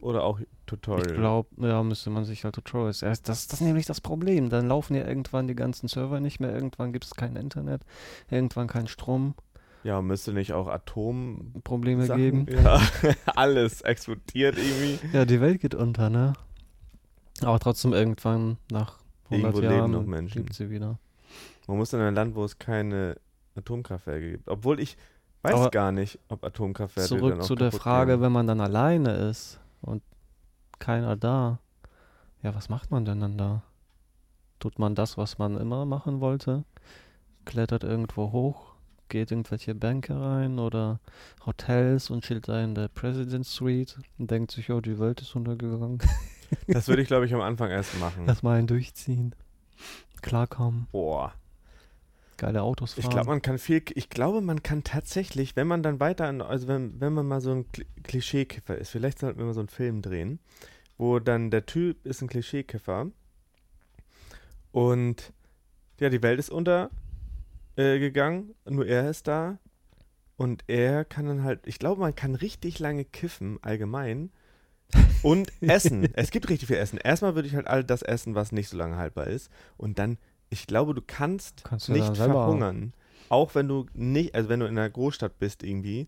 Oder 0.00 0.24
auch 0.24 0.40
Tutorial? 0.66 0.96
Ich 0.98 1.12
glaube, 1.12 1.48
ja, 1.68 1.82
müsste 1.82 2.10
man 2.10 2.24
sich 2.24 2.44
halt 2.44 2.54
Tutorials. 2.54 3.00
Das, 3.00 3.22
das 3.22 3.44
ist 3.46 3.60
nämlich 3.60 3.86
das 3.86 4.00
Problem. 4.00 4.48
Dann 4.48 4.68
laufen 4.68 4.94
ja 4.94 5.06
irgendwann 5.06 5.46
die 5.46 5.54
ganzen 5.54 5.88
Server 5.88 6.20
nicht 6.20 6.40
mehr. 6.40 6.52
Irgendwann 6.54 6.92
gibt 6.92 7.04
es 7.04 7.14
kein 7.14 7.36
Internet. 7.36 7.82
Irgendwann 8.30 8.66
kein 8.66 8.88
Strom. 8.88 9.34
Ja, 9.86 10.02
müsste 10.02 10.32
nicht 10.32 10.52
auch 10.52 10.66
Atom 10.66 11.52
Probleme 11.62 12.06
Sachen? 12.06 12.46
geben. 12.46 12.46
Ja, 12.64 12.80
alles 13.36 13.82
explodiert 13.82 14.56
irgendwie. 14.58 14.98
Ja, 15.16 15.24
die 15.24 15.40
Welt 15.40 15.60
geht 15.60 15.74
unter, 15.76 16.10
ne? 16.10 16.32
Aber 17.42 17.58
trotzdem 17.60 17.92
irgendwann 17.92 18.56
nach 18.70 18.98
100 19.26 19.44
Irgendwo 19.44 19.60
leben 19.60 19.74
Jahren 19.74 19.90
noch 19.92 20.04
Menschen. 20.04 20.38
lebt 20.42 20.54
sie 20.54 20.70
wieder. 20.70 20.98
Man 21.68 21.76
muss 21.76 21.92
in 21.92 22.00
ein 22.00 22.14
Land, 22.14 22.34
wo 22.34 22.44
es 22.44 22.58
keine 22.58 23.16
Atomkraftwerke 23.56 24.32
gibt. 24.32 24.48
Obwohl 24.48 24.80
ich 24.80 24.96
weiß 25.42 25.54
Aber 25.54 25.70
gar 25.70 25.92
nicht, 25.92 26.18
ob 26.28 26.42
Atomkraftwerke 26.44 27.08
dann 27.10 27.18
Zurück 27.18 27.40
auch 27.40 27.44
zu 27.44 27.54
der 27.54 27.70
Frage, 27.72 28.12
gehen. 28.14 28.22
wenn 28.22 28.32
man 28.32 28.46
dann 28.46 28.60
alleine 28.60 29.12
ist 29.14 29.60
und 29.82 30.02
keiner 30.80 31.16
da. 31.16 31.60
Ja, 32.42 32.54
was 32.54 32.68
macht 32.68 32.90
man 32.90 33.04
denn 33.04 33.20
dann 33.20 33.38
da? 33.38 33.62
Tut 34.58 34.78
man 34.78 34.94
das, 34.94 35.16
was 35.18 35.38
man 35.38 35.56
immer 35.58 35.84
machen 35.84 36.20
wollte? 36.20 36.64
Klettert 37.44 37.84
irgendwo 37.84 38.32
hoch, 38.32 38.74
geht 39.08 39.30
irgendwelche 39.30 39.74
Bänke 39.74 40.18
rein 40.20 40.58
oder 40.58 41.00
Hotels 41.44 42.10
und 42.10 42.24
chillt 42.24 42.48
da 42.48 42.62
in 42.62 42.74
der 42.74 42.88
President 42.88 43.46
Suite 43.46 43.98
und 44.18 44.30
denkt 44.30 44.50
sich, 44.50 44.70
oh, 44.70 44.80
die 44.80 44.98
Welt 44.98 45.20
ist 45.20 45.34
untergegangen. 45.36 45.98
Das 46.68 46.86
würde 46.86 47.02
ich, 47.02 47.08
glaube 47.08 47.26
ich, 47.26 47.34
am 47.34 47.40
Anfang 47.40 47.70
erst 47.72 47.98
machen. 47.98 48.22
Lass 48.24 48.44
mal 48.44 48.56
einen 48.56 48.68
durchziehen. 48.68 49.34
Klarkommen, 50.22 50.86
Boah. 50.92 51.32
geile 52.36 52.62
Autos 52.62 52.92
fahren. 52.92 53.04
Ich 53.04 53.10
glaube, 53.10 53.30
man 53.30 53.42
kann 53.42 53.58
viel, 53.58 53.82
ich 53.96 54.08
glaube, 54.10 54.40
man 54.40 54.62
kann 54.62 54.84
tatsächlich, 54.84 55.56
wenn 55.56 55.66
man 55.66 55.82
dann 55.82 55.98
weiter, 55.98 56.26
an, 56.28 56.40
also 56.40 56.68
wenn, 56.68 57.00
wenn 57.00 57.12
man 57.14 57.26
mal 57.26 57.40
so 57.40 57.50
ein 57.50 57.64
Kli- 57.72 57.86
Klischeekiffer 58.04 58.78
ist, 58.78 58.90
vielleicht 58.90 59.18
sollten 59.18 59.40
wir 59.40 59.46
mal 59.46 59.54
so 59.54 59.60
einen 59.60 59.68
Film 59.68 60.02
drehen, 60.02 60.38
wo 60.98 61.18
dann 61.18 61.50
der 61.50 61.66
Typ 61.66 62.06
ist 62.06 62.22
ein 62.22 62.28
Klischeekiffer 62.28 63.08
und 64.72 65.32
ja, 65.98 66.10
die 66.10 66.22
Welt 66.22 66.38
ist 66.38 66.50
untergegangen, 66.50 66.96
äh, 67.76 67.98
gegangen, 67.98 68.54
nur 68.68 68.86
er 68.86 69.08
ist 69.10 69.26
da 69.28 69.58
und 70.36 70.64
er 70.66 71.04
kann 71.04 71.26
dann 71.26 71.42
halt, 71.44 71.66
ich 71.66 71.78
glaube, 71.78 72.00
man 72.00 72.14
kann 72.14 72.34
richtig 72.34 72.78
lange 72.78 73.04
kiffen, 73.04 73.58
allgemein, 73.62 74.30
und 75.22 75.50
essen. 75.62 76.08
es 76.14 76.30
gibt 76.30 76.48
richtig 76.48 76.68
viel 76.68 76.76
Essen. 76.76 76.98
Erstmal 76.98 77.34
würde 77.34 77.48
ich 77.48 77.54
halt 77.54 77.66
all 77.66 77.82
das 77.84 78.02
essen, 78.02 78.34
was 78.34 78.52
nicht 78.52 78.68
so 78.68 78.76
lange 78.76 78.96
haltbar 78.96 79.26
ist 79.26 79.50
und 79.76 79.98
dann, 79.98 80.18
ich 80.50 80.66
glaube, 80.66 80.94
du 80.94 81.02
kannst 81.04 81.64
Kannst 81.64 81.88
du 81.88 81.92
nicht 81.92 82.16
verhungern. 82.16 82.92
Auch 83.28 83.54
wenn 83.56 83.66
du 83.66 83.86
nicht, 83.94 84.34
also 84.36 84.48
wenn 84.48 84.60
du 84.60 84.66
in 84.66 84.78
einer 84.78 84.88
Großstadt 84.88 85.38
bist 85.40 85.64
irgendwie, 85.64 86.06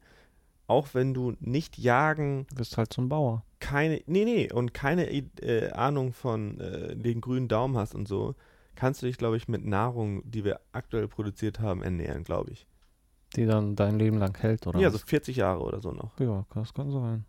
auch 0.69 0.89
wenn 0.93 1.15
du 1.15 1.35
nicht 1.41 1.79
jagen, 1.79 2.47
Du 2.51 2.57
bist 2.57 2.77
halt 2.77 2.93
zum 2.93 3.09
Bauer. 3.09 3.43
keine, 3.59 4.01
nee, 4.07 4.25
nee, 4.25 4.53
und 4.53 4.75
keine 4.75 5.09
äh, 5.09 5.71
Ahnung 5.73 6.13
von 6.13 6.61
äh, 6.61 6.95
den 6.95 7.21
grünen 7.21 7.49
Daumen 7.49 7.77
hast 7.77 7.95
und 7.97 8.07
so, 8.07 8.37
kannst 8.79 9.03
du 9.03 9.07
dich, 9.07 9.19
glaube 9.19 9.37
ich, 9.37 9.49
mit 9.49 9.67
Nahrung, 9.67 10.23
die 10.25 10.45
wir 10.45 10.61
aktuell 10.71 11.09
produziert 11.09 11.59
haben, 11.59 11.83
ernähren, 11.83 12.23
glaube 12.23 12.53
ich. 12.53 12.65
Die 13.35 13.45
dann 13.45 13.75
dein 13.75 13.99
Leben 13.99 14.19
lang 14.19 14.39
hält, 14.39 14.69
oder? 14.69 14.79
Ja, 14.79 14.91
so 14.91 14.95
was? 14.95 15.03
40 15.03 15.37
Jahre 15.37 15.61
oder 15.61 15.81
so 15.81 15.91
noch. 15.91 16.19
ja, 16.21 16.47
das 16.55 16.73
kann 16.73 16.91
sein. 16.93 17.25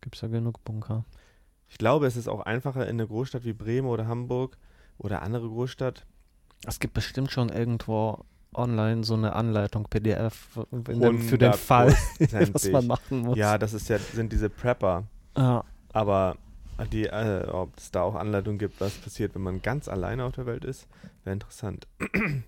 Gibt's 0.00 0.20
ja 0.20 0.26
genug 0.26 0.64
Bunker. 0.64 1.04
Ich 1.68 1.78
glaube, 1.78 2.08
es 2.08 2.16
ist 2.16 2.26
auch 2.26 2.40
einfacher 2.40 2.88
in 2.88 3.00
einer 3.00 3.06
Großstadt 3.06 3.44
wie 3.44 3.52
Bremen 3.52 3.86
oder 3.86 4.08
Hamburg 4.08 4.58
oder 4.98 5.22
andere 5.22 5.48
Großstadt. 5.48 6.06
Es 6.66 6.80
gibt 6.80 6.92
bestimmt 6.92 7.30
schon 7.30 7.48
irgendwo 7.48 8.24
online 8.52 9.04
so 9.04 9.14
eine 9.14 9.34
Anleitung, 9.34 9.84
PDF, 9.88 10.58
dem, 10.72 11.18
für 11.20 11.38
den 11.38 11.52
Fall, 11.52 11.96
was 12.18 12.68
man 12.68 12.88
machen 12.88 13.20
muss. 13.20 13.38
Ja, 13.38 13.58
das 13.58 13.74
ist 13.74 13.88
ja, 13.88 13.98
sind 13.98 14.32
diese 14.32 14.50
Prepper. 14.50 15.04
ja. 15.36 15.64
Aber 15.92 16.36
die, 16.84 17.06
äh, 17.06 17.46
ob 17.48 17.76
es 17.76 17.90
da 17.90 18.02
auch 18.02 18.14
Anleitungen 18.14 18.58
gibt, 18.58 18.80
was 18.80 18.94
passiert, 18.94 19.34
wenn 19.34 19.42
man 19.42 19.62
ganz 19.62 19.88
alleine 19.88 20.24
auf 20.24 20.32
der 20.32 20.46
Welt 20.46 20.64
ist, 20.64 20.88
wäre 21.24 21.34
interessant. 21.34 21.86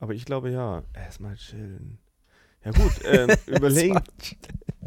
Aber 0.00 0.14
ich 0.14 0.24
glaube 0.24 0.50
ja, 0.50 0.82
erstmal 0.94 1.36
chillen. 1.36 1.98
Ja 2.64 2.72
gut, 2.72 2.92
ähm, 3.04 3.30
überlegen, 3.46 4.00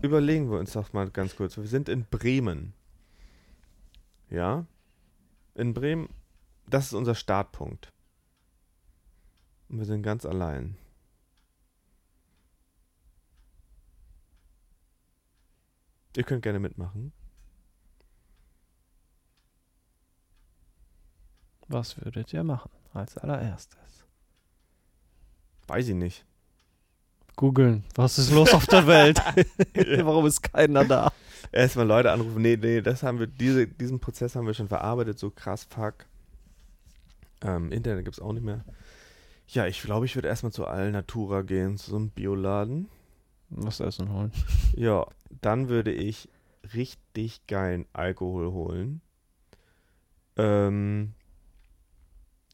überlegen 0.01 0.51
wir 0.51 0.59
uns 0.59 0.73
doch 0.73 0.93
mal 0.93 1.09
ganz 1.09 1.35
kurz. 1.35 1.57
Wir 1.57 1.67
sind 1.67 1.89
in 1.89 2.05
Bremen. 2.05 2.73
Ja? 4.29 4.65
In 5.55 5.73
Bremen, 5.73 6.09
das 6.67 6.87
ist 6.87 6.93
unser 6.93 7.15
Startpunkt. 7.15 7.89
Und 9.69 9.79
wir 9.79 9.85
sind 9.85 10.03
ganz 10.03 10.25
allein. 10.25 10.75
Ihr 16.15 16.23
könnt 16.23 16.43
gerne 16.43 16.59
mitmachen. 16.59 17.11
Was 21.67 22.04
würdet 22.04 22.34
ihr 22.34 22.43
machen 22.43 22.71
als 22.93 23.17
allererstes? 23.17 24.06
Weiß 25.67 25.88
ich 25.88 25.95
nicht. 25.95 26.26
Googeln. 27.36 27.84
Was 27.95 28.19
ist 28.19 28.32
los 28.32 28.54
auf 28.54 28.67
der 28.67 28.86
Welt? 28.86 29.19
Warum 30.06 30.26
ist 30.26 30.41
keiner 30.41 30.86
da? 30.86 31.12
Erstmal 31.52 31.88
Leute 31.88 32.12
anrufen. 32.12 32.41
Nee, 32.41 32.58
nee, 32.58 32.82
das 32.82 33.04
haben 33.04 33.19
wir, 33.19 33.28
diese, 33.28 33.67
diesen 33.67 33.99
Prozess 33.99 34.36
haben 34.36 34.47
wir 34.47 34.54
schon 34.54 34.67
verarbeitet, 34.67 35.19
so 35.19 35.30
krass, 35.32 35.65
fuck. 35.69 36.06
Ähm, 37.41 37.71
Internet 37.71 38.06
gibt 38.06 38.17
es 38.17 38.21
auch 38.21 38.34
nicht 38.34 38.45
mehr. 38.45 38.63
Ja, 39.47 39.67
ich 39.67 39.82
glaube, 39.82 40.06
ich 40.06 40.15
würde 40.15 40.30
erstmal 40.30 40.52
zu 40.52 40.65
Alnatura 40.65 41.41
gehen, 41.41 41.78
zu 41.78 41.91
so 41.91 41.97
einem 41.97 42.10
Bioladen. 42.10 42.88
Was 43.49 43.80
essen 43.80 44.12
holen. 44.12 44.32
Ja, 44.76 45.06
dann 45.41 45.69
würde 45.69 45.91
ich 45.91 46.30
richtig 46.73 47.45
geilen 47.47 47.86
Alkohol 47.93 48.52
holen. 48.52 49.02
Ähm, 50.38 51.13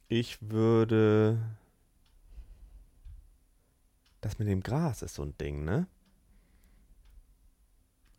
ich 0.10 0.38
würde. 0.42 1.40
Das 4.22 4.38
mit 4.38 4.50
dem 4.50 4.62
Gras 4.62 5.02
ist 5.02 5.16
so 5.16 5.24
ein 5.24 5.38
Ding, 5.38 5.64
ne? 5.64 5.88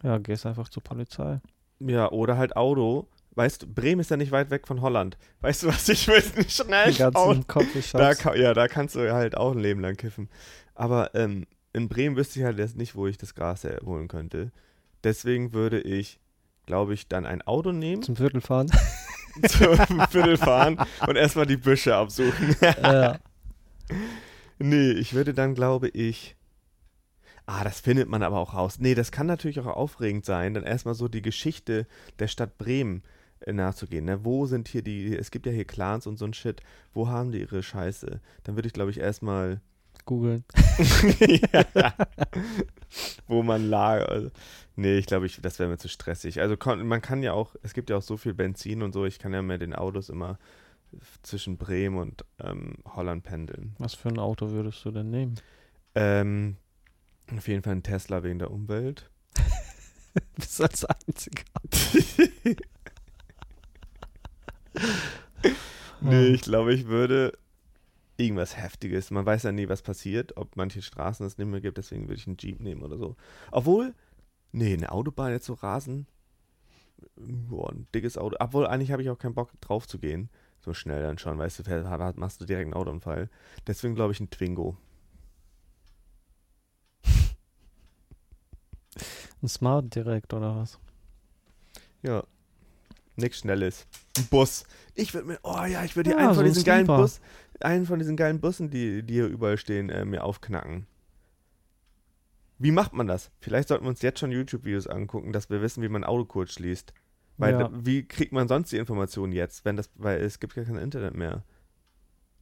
Ja, 0.03 0.16
gehst 0.16 0.46
einfach 0.46 0.70
zur 0.70 0.83
Polizei. 0.83 1.40
Ja, 1.79 2.11
oder 2.11 2.38
halt 2.38 2.57
Auto. 2.57 3.07
Weißt 3.35 3.62
du, 3.62 3.66
Bremen 3.66 4.00
ist 4.00 4.11
ja 4.11 4.16
nicht 4.16 4.33
weit 4.33 4.50
weg 4.50 4.66
von 4.66 4.81
Holland. 4.81 5.18
Weißt 5.40 5.62
du 5.62 5.66
was, 5.68 5.88
ich 5.88 6.09
will 6.09 6.22
schnell 6.48 6.90
Die 6.92 6.98
ganzen. 6.98 7.44
Da 7.92 8.35
ja, 8.35 8.55
da 8.55 8.66
kannst 8.66 8.96
du 8.96 9.12
halt 9.12 9.37
auch 9.37 9.53
ein 9.53 9.61
Leben 9.61 9.81
lang 9.81 9.96
kiffen. 9.96 10.29
Aber 10.74 11.14
ähm, 11.14 11.46
in 11.72 11.88
Bremen 11.88 12.16
wüsste 12.16 12.40
ich 12.40 12.44
halt 12.44 12.59
jetzt 12.59 12.76
nicht, 12.76 12.96
wo 12.96 13.07
ich 13.07 13.18
das 13.18 13.35
Gras 13.35 13.64
holen 13.85 14.09
könnte. 14.09 14.50
Deswegen 15.05 15.53
würde 15.53 15.81
ich, 15.81 16.18
glaube 16.66 16.94
ich, 16.94 17.09
dann 17.09 17.26
ein 17.26 17.42
Auto 17.42 17.72
nehmen, 17.72 18.03
Zum 18.03 18.16
Viertel 18.16 18.40
fahren. 18.40 18.70
zum 19.48 20.00
Viertel 20.11 20.37
fahren 20.37 20.79
und 21.07 21.16
erstmal 21.16 21.46
die 21.46 21.57
Büsche 21.57 21.94
absuchen. 21.94 22.57
ja. 22.61 23.18
nee, 24.59 24.90
ich 24.92 25.14
würde 25.14 25.35
dann, 25.35 25.55
glaube 25.55 25.88
ich. 25.88 26.37
Ah, 27.46 27.64
das 27.64 27.81
findet 27.81 28.09
man 28.09 28.22
aber 28.22 28.38
auch 28.38 28.55
raus. 28.55 28.79
Nee, 28.79 28.94
das 28.94 29.11
kann 29.11 29.26
natürlich 29.26 29.59
auch 29.59 29.66
aufregend 29.66 30.24
sein, 30.24 30.55
dann 30.55 30.62
erstmal 30.62 30.94
so 30.94 31.09
die 31.09 31.22
Geschichte 31.22 31.87
der 32.20 32.29
Stadt 32.29 32.59
Bremen 32.59 33.03
äh, 33.40 33.53
nachzugehen. 33.53 34.05
Ne? 34.05 34.24
Wo 34.24 34.46
sind 34.46 34.68
hier 34.68 34.83
die, 34.83 35.16
es 35.16 35.31
gibt 35.31 35.46
ja 35.46 35.53
hier 35.53 35.64
Clans 35.64 36.07
und 36.07 36.16
so 36.16 36.26
ein 36.26 36.35
Shit, 36.35 36.61
wo 36.92 37.09
haben 37.09 37.33
die 37.33 37.40
ihre 37.40 37.62
Scheiße? 37.62 38.20
Dann 38.44 38.55
würde 38.55 38.68
ich, 38.68 38.72
glaube 38.72 38.90
ich, 38.90 39.00
erstmal 39.00 39.61
Googeln. 40.05 40.44
ja. 41.53 41.94
Wo 43.26 43.42
man 43.42 43.68
lag. 43.68 44.07
Also, 44.09 44.31
nee, 44.76 44.98
ich 44.98 45.07
glaube, 45.07 45.26
ich, 45.26 45.40
das 45.40 45.59
wäre 45.59 45.68
mir 45.68 45.79
zu 45.79 45.88
stressig. 45.88 46.40
Also 46.40 46.57
man 46.76 47.03
kann 47.03 47.22
ja 47.22 47.33
auch, 47.33 47.55
es 47.62 47.74
gibt 47.74 47.90
ja 47.90 47.96
auch 47.96 48.03
so 48.03 48.16
viel 48.16 48.35
Benzin 48.35 48.83
und 48.83 48.92
so, 48.92 49.05
ich 49.05 49.18
kann 49.18 49.33
ja 49.33 49.42
mit 49.42 49.62
den 49.62 49.74
Autos 49.74 50.09
immer 50.09 50.38
zwischen 51.22 51.57
Bremen 51.57 51.98
und 51.98 52.24
ähm, 52.42 52.74
Holland 52.85 53.22
pendeln. 53.22 53.74
Was 53.79 53.94
für 53.94 54.09
ein 54.09 54.18
Auto 54.18 54.50
würdest 54.50 54.85
du 54.85 54.90
denn 54.90 55.11
nehmen? 55.11 55.37
Ähm, 55.94 56.57
auf 57.37 57.46
jeden 57.46 57.62
Fall 57.62 57.74
ein 57.76 57.83
Tesla 57.83 58.22
wegen 58.24 58.38
der 58.40 58.50
Umwelt. 58.50 59.11
Bist 60.37 60.61
als 60.61 60.85
einziger. 60.85 61.44
Nee, 66.00 66.29
ich 66.29 66.42
glaube, 66.42 66.72
ich 66.72 66.87
würde 66.87 67.37
irgendwas 68.20 68.56
Heftiges. 68.56 69.11
Man 69.11 69.26
weiß 69.26 69.44
ja 69.44 69.52
nie, 69.52 69.68
was 69.68 69.83
passiert, 69.83 70.37
ob 70.37 70.56
manche 70.56 70.83
Straßen 70.83 71.26
es 71.26 71.38
nicht 71.38 71.48
mehr 71.48 71.61
gibt, 71.61 71.78
deswegen 71.78 72.04
würde 72.04 72.14
ich 72.14 72.26
einen 72.26 72.37
Jeep 72.38 72.61
nehmen 72.61 72.83
oder 72.83 72.98
so. 72.98 73.16
Obwohl, 73.50 73.94
nee, 74.52 74.74
eine 74.74 74.92
Autobahn 74.92 75.33
jetzt 75.33 75.46
so 75.46 75.54
rasen, 75.54 76.06
boah, 77.16 77.72
ein 77.72 77.87
dickes 77.94 78.18
Auto. 78.18 78.37
Obwohl, 78.38 78.66
eigentlich 78.66 78.92
habe 78.92 79.02
ich 79.02 79.11
auch 79.11 79.18
keinen 79.18 79.35
Bock 79.35 79.50
drauf 79.61 79.88
zu 79.88 79.98
gehen. 79.98 80.30
So 80.61 80.74
schnell 80.74 81.02
dann 81.02 81.18
schon, 81.18 81.38
weißt 81.38 81.66
du, 81.66 82.12
machst 82.16 82.40
du 82.40 82.44
direkt 82.44 82.66
einen 82.66 82.74
Autounfall. 82.74 83.30
Deswegen 83.66 83.94
glaube 83.94 84.12
ich 84.12 84.20
ein 84.20 84.30
Twingo. 84.30 84.76
Ein 89.42 89.48
Smart 89.48 89.94
direkt 89.94 90.35
oder 90.35 90.56
was? 90.56 90.78
Ja. 92.02 92.24
Nichts 93.20 93.38
Schnelles. 93.40 93.87
Ein 94.18 94.26
Bus. 94.26 94.64
Ich 94.94 95.14
würde 95.14 95.26
mir, 95.28 95.38
oh 95.42 95.64
ja, 95.64 95.85
ich 95.85 95.94
würde 95.96 96.11
Ja, 96.11 96.16
einen 96.16 96.28
so 96.30 96.35
von 96.37 96.44
ein 96.44 96.48
diesen 96.52 96.64
geilen. 96.64 96.87
Bus, 96.87 97.20
einen 97.61 97.87
von 97.87 97.98
diesen 97.98 98.16
geilen 98.16 98.40
Bussen, 98.40 98.70
die, 98.70 99.02
die 99.02 99.14
hier 99.14 99.26
überall 99.26 99.56
stehen, 99.59 99.88
äh, 99.90 100.04
mir 100.04 100.24
aufknacken. 100.24 100.87
Wie 102.59 102.72
macht 102.72 102.92
man 102.92 103.06
das? 103.06 103.30
Vielleicht 103.40 103.68
sollten 103.68 103.85
wir 103.85 103.88
uns 103.90 104.02
jetzt 104.02 104.18
schon 104.20 104.33
YouTube-Videos 104.33 104.87
angucken, 104.87 105.33
dass 105.33 105.48
wir 105.48 105.62
wissen, 105.62 105.83
wie 105.83 105.88
man 105.88 106.04
Autocode 106.04 106.50
schließt. 106.50 106.92
Weil 107.38 107.52
Ja. 107.59 107.70
wie 107.72 108.06
kriegt 108.06 108.33
man 108.33 108.48
sonst 108.48 108.70
die 108.70 108.76
Informationen 108.76 109.33
jetzt, 109.33 109.64
wenn 109.64 109.76
das, 109.76 109.88
weil 109.94 110.20
es 110.20 110.40
gibt 110.40 110.56
ja 110.56 110.64
kein 110.64 110.76
Internet 110.76 111.14
mehr. 111.14 111.42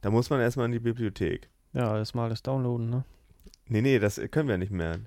Da 0.01 0.09
muss 0.09 0.29
man 0.29 0.41
erstmal 0.41 0.65
in 0.65 0.73
die 0.73 0.79
Bibliothek. 0.79 1.49
Ja, 1.71 1.97
erstmal 1.97 2.25
alles 2.25 2.41
downloaden, 2.43 2.89
ne? 2.89 3.05
Nee, 3.67 3.81
nee, 3.81 3.99
das 3.99 4.19
können 4.31 4.49
wir 4.49 4.57
nicht 4.57 4.71
mehr. 4.71 4.99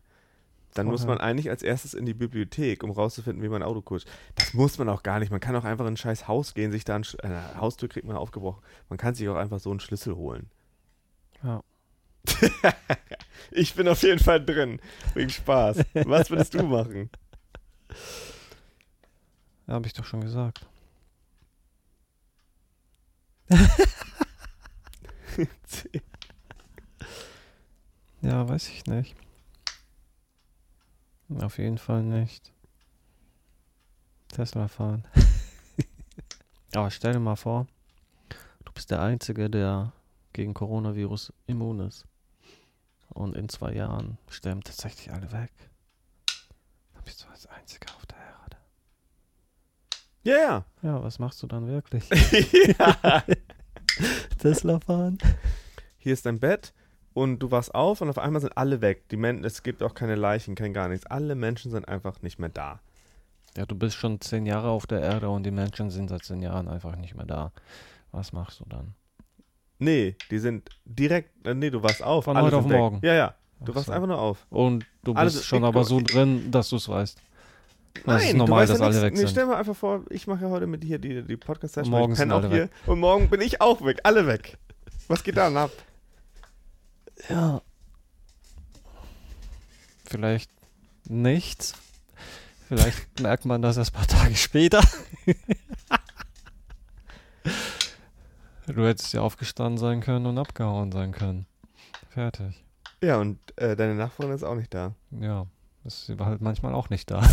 Dann 0.74 0.87
muss 0.87 1.02
Vorher. 1.02 1.18
man 1.18 1.26
eigentlich 1.26 1.50
als 1.50 1.62
erstes 1.62 1.92
in 1.94 2.06
die 2.06 2.14
Bibliothek, 2.14 2.82
um 2.82 2.90
rauszufinden, 2.90 3.42
wie 3.42 3.48
man 3.48 3.62
Autocode. 3.62 4.04
Das 4.35 4.54
muss 4.54 4.78
man 4.78 4.88
auch 4.88 5.02
gar 5.02 5.18
nicht. 5.18 5.30
Man 5.30 5.40
kann 5.40 5.54
auch 5.56 5.64
einfach 5.64 5.85
in 5.87 5.94
ein 5.94 5.96
scheiß 5.98 6.28
Haus 6.28 6.54
gehen, 6.54 6.72
sich 6.72 6.85
da 6.85 6.96
ein 6.96 7.04
äh, 7.22 7.38
Haustür 7.58 7.88
kriegt 7.88 8.06
man 8.06 8.16
aufgebrochen. 8.16 8.62
Man 8.88 8.98
kann 8.98 9.14
sich 9.14 9.28
auch 9.28 9.37
einfach 9.37 9.61
so 9.61 9.70
einen 9.70 9.80
Schlüssel 9.80 10.16
holen. 10.16 10.50
Ja. 11.42 11.62
Ich 13.50 13.74
bin 13.74 13.88
auf 13.88 14.02
jeden 14.02 14.20
Fall 14.20 14.42
drin. 14.42 14.80
Wegen 15.14 15.28
Spaß. 15.28 15.78
Was 16.06 16.30
würdest 16.30 16.54
du 16.54 16.62
machen? 16.62 17.11
Ja, 19.66 19.74
hab 19.74 19.85
ich 19.85 19.92
doch 19.92 20.04
schon 20.04 20.20
gesagt. 20.20 20.66
Ja, 28.22 28.48
weiß 28.48 28.68
ich 28.68 28.87
nicht. 28.87 29.16
Auf 31.40 31.58
jeden 31.58 31.78
Fall 31.78 32.02
nicht. 32.02 32.52
Tesla 34.28 34.68
fahren. 34.68 35.04
Aber 36.74 36.90
stell 36.90 37.12
dir 37.12 37.20
mal 37.20 37.36
vor, 37.36 37.66
du 38.64 38.72
bist 38.72 38.90
der 38.90 39.02
Einzige, 39.02 39.50
der 39.50 39.92
gegen 40.32 40.54
Coronavirus 40.54 41.32
immun 41.46 41.80
ist. 41.80 42.06
Und 43.08 43.36
in 43.36 43.48
zwei 43.48 43.74
Jahren 43.74 44.18
sterben 44.28 44.62
tatsächlich 44.62 45.12
alle 45.12 45.30
weg. 45.32 45.52
Dann 46.94 47.04
bist 47.04 47.22
du 47.22 47.28
als 47.28 47.46
Einziger 47.46 47.94
auf 47.94 48.06
der 48.06 48.16
Erde. 48.16 48.56
Ja, 50.22 50.36
ja. 50.36 50.64
Ja, 50.82 51.02
was 51.02 51.18
machst 51.18 51.42
du 51.42 51.46
dann 51.46 51.66
wirklich? 51.66 52.08
Tesla 54.38 54.80
fahren? 54.80 55.18
Hier 55.98 56.14
ist 56.14 56.24
dein 56.24 56.40
Bett 56.40 56.72
und 57.14 57.38
du 57.38 57.51
wachst 57.51 57.75
auf 57.75 58.01
und 58.01 58.09
auf 58.09 58.18
einmal 58.18 58.40
sind 58.40 58.57
alle 58.57 58.81
weg. 58.81 59.09
Die 59.11 59.16
Men 59.16 59.44
es 59.44 59.62
gibt 59.62 59.83
auch 59.83 59.94
keine 59.94 60.14
Leichen, 60.14 60.55
kein 60.55 60.72
gar 60.72 60.88
nichts. 60.88 61.07
Alle 61.07 61.35
Menschen 61.35 61.70
sind 61.70 61.88
einfach 61.88 62.22
nicht 62.22 62.38
mehr 62.38 62.48
da. 62.48 62.81
Ja, 63.57 63.66
du 63.66 63.75
bist 63.75 63.96
schon 63.96 64.20
zehn 64.20 64.46
Jahre 64.46 64.70
auf 64.70 64.87
der 64.87 65.01
Erde 65.01 65.29
und 65.29 65.44
die 65.44 65.51
Menschen 65.51 65.90
sind 65.90 66.09
seit 66.09 66.25
zehn 66.25 66.40
Jahren 66.40 66.68
einfach 66.68 66.96
nicht 66.96 67.14
mehr 67.14 67.27
da. 67.27 67.53
Was 68.11 68.33
machst 68.33 68.61
du 68.61 68.64
dann? 68.68 68.94
Nee, 69.79 70.16
die 70.31 70.38
sind 70.38 70.70
direkt, 70.85 71.46
äh, 71.46 71.55
nee, 71.55 71.70
du 71.70 71.83
wachst 71.83 72.03
auf. 72.03 72.25
Von 72.25 72.40
heute 72.40 72.57
auf 72.57 72.68
weg. 72.68 72.79
morgen. 72.79 73.01
Ja, 73.03 73.14
ja. 73.14 73.35
Du 73.61 73.72
Ach 73.72 73.77
wachst 73.77 73.87
so. 73.87 73.92
einfach 73.92 74.09
nur 74.09 74.18
auf. 74.18 74.46
Und 74.48 74.87
du 75.03 75.12
Alles 75.12 75.35
bist 75.35 75.44
ist 75.44 75.48
schon 75.48 75.62
weg, 75.62 75.68
aber 75.68 75.85
so 75.85 76.01
drin, 76.01 76.51
dass 76.51 76.70
du 76.70 76.77
es 76.77 76.88
weißt. 76.88 77.20
Das 77.94 78.05
Nein, 78.07 78.29
ist 78.29 78.37
normal, 78.37 78.66
dass 78.66 78.79
ja 78.79 78.87
alle 78.87 79.03
weg 79.03 79.12
nee, 79.12 79.18
sind. 79.20 79.31
Stell 79.31 79.46
mal 79.46 79.57
einfach 79.57 79.77
vor, 79.77 80.03
ich 80.09 80.27
mache 80.27 80.44
ja 80.44 80.51
heute 80.51 80.66
mit 80.66 80.83
hier 80.83 80.98
die, 80.98 81.22
die 81.22 81.37
Podcast-Session. 81.37 81.92
Und 81.92 82.01
morgen 82.01 82.14
sind 82.14 82.33
auch 82.33 82.42
alle 82.42 82.48
hier. 82.48 82.68
Und 82.87 83.01
morgen 83.01 83.29
bin 83.29 83.40
ich 83.40 83.61
auch 83.61 83.85
weg. 83.85 84.01
Alle 84.05 84.27
weg. 84.27 84.57
Was 85.09 85.22
geht 85.22 85.37
dann 85.37 85.57
ab? 85.57 85.70
Ja. 87.28 87.62
Vielleicht 90.04 90.50
nichts. 91.08 91.74
Vielleicht 92.68 93.20
merkt 93.20 93.44
man 93.44 93.62
das 93.62 93.76
erst 93.76 93.94
ein 93.94 93.98
paar 93.98 94.06
Tage 94.06 94.35
später. 94.35 94.80
du 98.66 98.87
hättest 98.87 99.12
ja 99.12 99.20
aufgestanden 99.20 99.78
sein 99.78 100.00
können 100.00 100.26
und 100.26 100.38
abgehauen 100.38 100.92
sein 100.92 101.12
können. 101.12 101.46
Fertig. 102.11 102.64
Ja, 103.02 103.18
und 103.18 103.38
äh, 103.56 103.76
deine 103.76 103.94
Nachbarin 103.94 104.32
ist 104.32 104.44
auch 104.44 104.54
nicht 104.54 104.72
da. 104.72 104.94
Ja. 105.11 105.46
Das 105.85 106.08
ist 106.08 106.20
halt 106.20 106.40
manchmal 106.40 106.74
auch 106.74 106.90
nicht 106.90 107.11
da. 107.11 107.22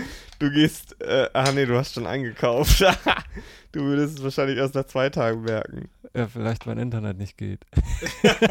Du 0.38 0.50
gehst, 0.50 1.00
äh, 1.00 1.30
ah 1.32 1.50
nee, 1.52 1.64
du 1.64 1.78
hast 1.78 1.94
schon 1.94 2.06
eingekauft. 2.06 2.84
du 3.72 3.80
würdest 3.80 4.18
es 4.18 4.22
wahrscheinlich 4.22 4.58
erst 4.58 4.74
nach 4.74 4.84
zwei 4.84 5.08
Tagen 5.08 5.40
merken. 5.40 5.88
Ja, 6.14 6.28
vielleicht 6.28 6.66
mein 6.66 6.76
Internet 6.76 7.16
nicht 7.16 7.38
geht. 7.38 7.64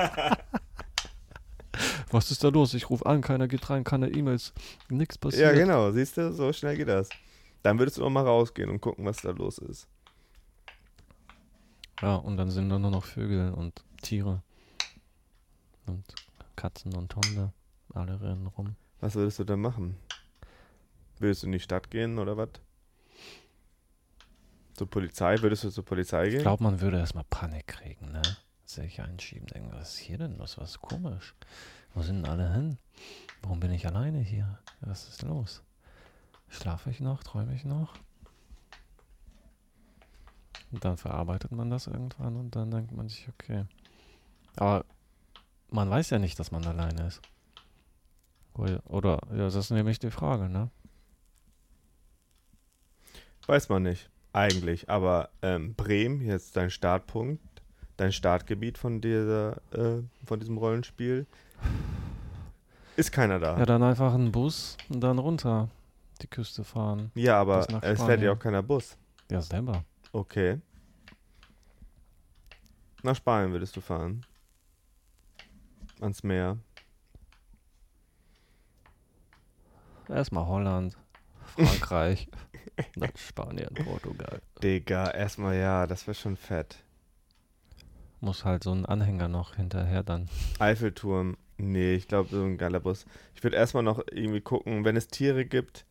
Was 2.10 2.32
ist 2.32 2.44
da 2.44 2.48
los? 2.48 2.74
Ich 2.74 2.90
rufe 2.90 3.06
an, 3.06 3.22
keiner 3.22 3.48
geht 3.48 3.70
rein, 3.70 3.84
keine 3.84 4.10
E-Mails, 4.10 4.52
nichts 4.90 5.18
passiert. 5.20 5.44
Ja, 5.44 5.52
genau, 5.52 5.92
siehst 5.92 6.18
du, 6.18 6.34
so 6.34 6.52
schnell 6.54 6.76
geht 6.76 6.88
das. 6.88 7.10
Dann 7.62 7.78
würdest 7.78 7.98
du 7.98 8.06
auch 8.06 8.10
mal 8.10 8.26
rausgehen 8.26 8.70
und 8.70 8.82
gucken, 8.82 9.06
was 9.06 9.18
da 9.18 9.30
los 9.30 9.60
ist. 9.60 9.88
Ja, 12.02 12.16
und 12.16 12.38
dann 12.38 12.50
sind 12.50 12.70
da 12.70 12.80
nur 12.80 12.92
noch 12.92 13.06
Vögel 13.06 13.52
und 13.52 13.84
Tiere. 14.02 14.42
Und 15.86 16.04
Katzen 16.56 16.96
und 16.96 17.16
Hunde. 17.16 17.52
Alle 17.94 18.20
rennen 18.20 18.48
rum. 18.48 18.76
Was 19.02 19.16
würdest 19.16 19.40
du 19.40 19.44
dann 19.44 19.62
machen? 19.62 19.96
Würdest 21.20 21.44
du 21.44 21.48
in 21.48 21.54
die 21.54 21.60
Stadt 21.60 21.90
gehen 21.92 22.20
oder 22.20 22.38
was? 22.38 22.50
Zur 24.74 24.90
Polizei? 24.90 25.42
Würdest 25.42 25.64
du 25.64 25.70
zur 25.70 25.86
Polizei 25.86 26.26
Ich 26.26 26.32
gehen? 26.34 26.42
glaube, 26.42 26.64
man 26.64 26.82
würde 26.82 26.98
erstmal 27.00 27.24
Panik 27.30 27.68
kriegen, 27.68 28.12
ne? 28.12 28.22
Sich 28.66 29.00
einschieben, 29.02 29.48
denken, 29.48 29.72
was 29.74 29.94
ist 29.94 30.00
hier 30.00 30.18
denn 30.18 30.38
los? 30.38 30.58
Was 30.58 30.72
ist 30.72 30.82
komisch? 30.82 31.36
Wo 31.94 32.02
sind 32.02 32.18
denn 32.24 32.32
alle 32.32 32.52
hin? 32.54 32.78
Warum 33.42 33.60
bin 33.60 33.72
ich 33.72 33.86
alleine 33.88 34.20
hier? 34.20 34.60
Was 34.82 35.08
ist 35.08 35.22
los? 35.22 35.62
Schlafe 36.50 36.90
ich 36.90 37.00
noch? 37.00 37.24
Träume 37.24 37.54
ich 37.56 37.64
noch? 37.64 37.94
Und 40.72 40.84
dann 40.84 40.98
verarbeitet 40.98 41.52
man 41.52 41.70
das 41.70 41.88
irgendwann 41.88 42.36
und 42.36 42.56
dann 42.56 42.72
denkt 42.72 42.92
man 42.92 43.08
sich, 43.08 43.30
okay. 43.30 43.66
Aber 44.58 44.84
man 45.70 45.90
weiß 45.90 46.10
ja 46.10 46.20
nicht, 46.20 46.38
dass 46.40 46.52
man 46.52 46.66
alleine 46.66 47.08
ist. 47.08 47.22
Oder, 48.54 48.82
oder 48.86 49.22
ja, 49.32 49.38
das 49.46 49.56
ist 49.56 49.70
nämlich 49.72 50.00
die 50.00 50.12
Frage, 50.12 50.50
ne? 50.50 50.70
Weiß 53.48 53.70
man 53.70 53.84
nicht. 53.84 54.10
Eigentlich. 54.34 54.90
Aber 54.90 55.30
ähm, 55.42 55.76
Bremen, 55.76 56.22
ist 56.22 56.58
dein 56.58 56.70
Startpunkt, 56.70 57.42
dein 57.98 58.12
Startgebiet 58.12 58.78
von 58.78 59.02
dieser, 59.02 59.58
äh, 59.72 60.02
von 60.26 60.40
diesem 60.40 60.58
Rollenspiel. 60.58 61.26
Ist 62.98 63.12
keiner 63.12 63.40
da. 63.40 63.58
Ja, 63.58 63.66
dann 63.66 63.84
einfach 63.84 64.14
einen 64.14 64.32
Bus 64.32 64.78
und 64.90 65.02
dann 65.02 65.20
runter 65.20 65.70
die 66.22 66.28
Küste 66.28 66.64
fahren. 66.64 67.12
Ja, 67.16 67.40
aber 67.40 67.68
es 67.82 68.02
fährt 68.02 68.22
ja 68.22 68.32
auch 68.32 68.40
keiner 68.40 68.64
Bus. 68.64 68.98
Ja, 69.30 69.42
selber. 69.42 69.84
Okay. 70.12 70.60
Nach 73.04 73.16
Spanien 73.16 73.52
würdest 73.52 73.76
du 73.76 73.82
fahren. 73.82 74.26
Ans 76.00 76.24
Meer. 76.24 76.58
Erstmal 80.08 80.46
Holland, 80.46 80.96
Frankreich, 81.56 82.28
dann 82.96 83.12
Spanien, 83.16 83.74
Portugal. 83.74 84.42
Digga, 84.62 85.12
erstmal 85.12 85.56
ja, 85.56 85.88
das 85.88 86.08
wäre 86.08 86.16
schon 86.16 86.36
fett. 86.38 86.78
Muss 88.22 88.46
halt 88.46 88.64
so 88.64 88.72
ein 88.72 88.86
Anhänger 88.86 89.28
noch 89.28 89.56
hinterher 89.56 90.04
dann. 90.04 90.28
Eiffelturm. 90.60 91.38
Nee, 91.58 91.94
ich 91.94 92.08
glaube, 92.08 92.30
so 92.30 92.44
ein 92.44 92.58
geiler 92.58 92.80
Bus. 92.80 93.06
Ich 93.36 93.44
würde 93.44 93.56
erstmal 93.56 93.84
noch 93.84 94.00
irgendwie 94.12 94.42
gucken, 94.42 94.84
wenn 94.84 94.98
es 94.98 95.08
Tiere 95.08 95.46
gibt. 95.46 95.86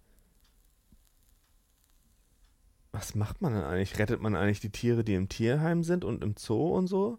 Was 2.93 3.15
macht 3.15 3.41
man 3.43 3.55
denn 3.55 3.65
eigentlich? 3.65 3.99
Rettet 3.99 4.21
man 4.21 4.37
eigentlich 4.37 4.61
die 4.61 4.71
Tiere, 4.71 5.05
die 5.05 5.15
im 5.15 5.29
Tierheim 5.29 5.83
sind 5.83 6.05
und 6.05 6.23
im 6.23 6.35
Zoo 6.37 6.77
und 6.77 6.87
so? 6.87 7.19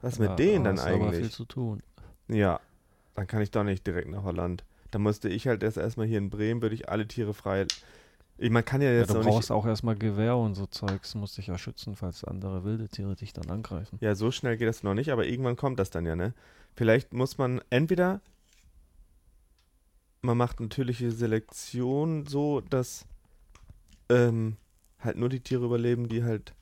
Was 0.00 0.18
mit 0.18 0.30
Ja, 0.30 0.36
denen 0.36 0.64
dann 0.64 0.78
aber 0.78 0.88
viel 1.10 1.16
eigentlich? 1.16 1.32
zu 1.32 1.44
tun. 1.44 1.82
Ja, 2.28 2.60
dann 3.14 3.26
kann 3.26 3.42
ich 3.42 3.50
doch 3.50 3.64
nicht 3.64 3.86
direkt 3.86 4.08
nach 4.08 4.22
Holland. 4.22 4.64
Dann 4.90 5.02
musste 5.02 5.28
ich 5.28 5.46
halt 5.46 5.62
erst 5.62 5.76
erstmal 5.76 6.06
hier 6.06 6.18
in 6.18 6.30
Bremen, 6.30 6.62
würde 6.62 6.74
ich 6.74 6.88
alle 6.88 7.06
Tiere 7.06 7.34
frei. 7.34 7.66
Ich, 8.38 8.50
man 8.50 8.64
kann 8.64 8.80
ja 8.80 8.90
Ja, 8.90 9.00
jetzt 9.00 9.08
du 9.08 9.14
noch 9.14 9.24
nicht. 9.24 9.32
brauchst 9.34 9.50
auch 9.50 9.66
erstmal 9.66 9.96
Gewehr 9.96 10.36
und 10.36 10.54
so 10.54 10.66
Zeugs. 10.66 11.14
Musst 11.14 11.36
dich 11.38 11.48
ja 11.48 11.58
schützen, 11.58 11.96
falls 11.96 12.24
andere 12.24 12.64
wilde 12.64 12.88
Tiere 12.88 13.16
dich 13.16 13.32
dann 13.32 13.50
angreifen. 13.50 13.98
Ja, 14.00 14.14
so 14.14 14.30
schnell 14.30 14.56
geht 14.56 14.68
das 14.68 14.82
noch 14.82 14.94
nicht, 14.94 15.10
aber 15.10 15.26
irgendwann 15.26 15.56
kommt 15.56 15.78
das 15.78 15.90
dann 15.90 16.06
ja, 16.06 16.14
ne? 16.16 16.34
Vielleicht 16.76 17.12
muss 17.12 17.36
man 17.38 17.60
entweder 17.70 18.20
man 20.22 20.36
macht 20.36 20.60
natürliche 20.60 21.10
Selektion 21.12 22.26
so, 22.26 22.60
dass 22.60 23.06
ähm, 24.08 24.56
halt 25.00 25.16
nur 25.16 25.28
die 25.28 25.40
Tiere 25.40 25.64
überleben, 25.64 26.08
die 26.08 26.24
halt 26.24 26.54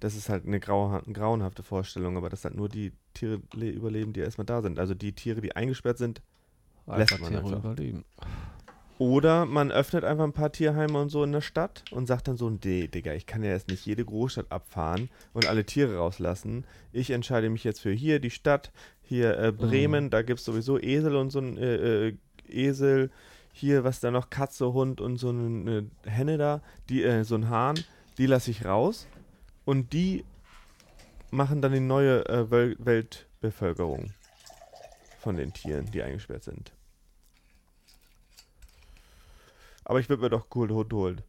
das 0.00 0.16
ist 0.16 0.28
halt 0.28 0.44
eine 0.46 0.60
grau 0.60 1.00
grauenhafte 1.12 1.62
Vorstellung, 1.62 2.16
aber 2.16 2.28
dass 2.28 2.44
halt 2.44 2.54
nur 2.56 2.68
die 2.68 2.92
Tiere 3.14 3.40
le- 3.54 3.70
überleben, 3.70 4.12
die 4.12 4.20
erstmal 4.20 4.44
da 4.44 4.60
sind. 4.60 4.78
Also 4.78 4.92
die 4.94 5.12
Tiere, 5.14 5.40
die 5.40 5.56
eingesperrt 5.56 5.96
sind. 5.98 6.20
Lässt 6.86 7.18
man 7.20 7.30
Tiere 7.30 7.44
einfach. 7.44 7.58
überleben. 7.58 8.04
Oder 8.98 9.44
man 9.44 9.72
öffnet 9.72 10.04
einfach 10.04 10.24
ein 10.24 10.32
paar 10.32 10.52
Tierheime 10.52 11.00
und 11.00 11.08
so 11.08 11.24
in 11.24 11.32
der 11.32 11.40
Stadt 11.40 11.84
und 11.90 12.06
sagt 12.06 12.28
dann 12.28 12.36
so, 12.36 12.48
nee, 12.48 12.86
Digga, 12.86 13.12
ich 13.12 13.26
kann 13.26 13.42
ja 13.42 13.50
jetzt 13.50 13.68
nicht 13.68 13.84
jede 13.84 14.04
Großstadt 14.04 14.52
abfahren 14.52 15.10
und 15.32 15.46
alle 15.46 15.66
Tiere 15.66 15.96
rauslassen. 15.96 16.64
Ich 16.92 17.10
entscheide 17.10 17.50
mich 17.50 17.64
jetzt 17.64 17.80
für 17.80 17.90
hier 17.90 18.20
die 18.20 18.30
Stadt, 18.30 18.70
hier 19.02 19.36
äh, 19.38 19.50
Bremen, 19.50 20.10
da 20.10 20.22
gibt 20.22 20.38
es 20.38 20.46
sowieso 20.46 20.78
Esel 20.78 21.16
und 21.16 21.30
so 21.30 21.40
ein 21.40 21.58
äh, 21.58 22.08
äh, 22.08 22.16
Esel. 22.48 23.10
Hier, 23.52 23.84
was 23.84 24.00
da 24.00 24.10
noch, 24.10 24.30
Katze, 24.30 24.72
Hund 24.72 25.00
und 25.00 25.16
so 25.16 25.30
eine 25.30 25.90
Henne 26.04 26.38
da, 26.38 26.62
die, 26.88 27.02
äh, 27.02 27.24
so 27.24 27.34
ein 27.34 27.48
Hahn, 27.48 27.76
die 28.16 28.26
lasse 28.26 28.50
ich 28.50 28.64
raus. 28.64 29.08
Und 29.64 29.92
die 29.92 30.24
machen 31.30 31.62
dann 31.62 31.72
die 31.72 31.80
neue 31.80 32.28
äh, 32.28 32.50
Wel 32.50 32.76
Weltbevölkerung 32.78 34.12
von 35.18 35.36
den 35.36 35.52
Tieren, 35.52 35.90
die 35.90 36.02
eingesperrt 36.02 36.44
sind. 36.44 36.73
Aber 39.84 40.00
ich 40.00 40.08
würde 40.08 40.22
mir 40.22 40.30
doch 40.30 40.46
cool 40.54 40.70
Hund 40.70 40.92
holen. 40.92 41.20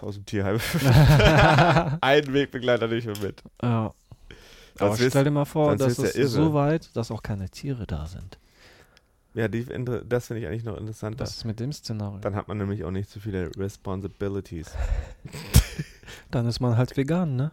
Aus 0.00 0.14
dem 0.14 0.24
Tierheim. 0.26 0.58
Einen 2.00 2.32
Wegbegleiter 2.32 2.86
nicht 2.88 3.06
mehr 3.06 3.18
mit. 3.18 3.42
Ja. 3.62 3.92
Aber 4.78 4.98
wirst- 4.98 5.10
stell 5.10 5.24
dir 5.24 5.30
mal 5.30 5.44
vor, 5.44 5.76
dass 5.76 5.98
es 5.98 6.14
ja 6.14 6.26
so 6.26 6.54
weit, 6.54 6.94
dass 6.96 7.10
auch 7.10 7.22
keine 7.22 7.48
Tiere 7.48 7.86
da 7.86 8.06
sind. 8.06 8.38
Ja, 9.34 9.48
die, 9.48 9.64
das 10.08 10.28
finde 10.28 10.42
ich 10.42 10.46
eigentlich 10.46 10.62
noch 10.62 10.76
interessanter. 10.76 11.20
Was 11.24 11.36
ist 11.36 11.44
mit 11.44 11.58
dem 11.58 11.72
Szenario? 11.72 12.20
Dann 12.20 12.36
hat 12.36 12.46
man 12.46 12.56
nämlich 12.58 12.84
auch 12.84 12.92
nicht 12.92 13.10
so 13.10 13.18
viele 13.18 13.50
Responsibilities. 13.56 14.70
Dann 16.30 16.46
ist 16.46 16.60
man 16.60 16.76
halt 16.76 16.96
vegan, 16.96 17.34
ne? 17.34 17.50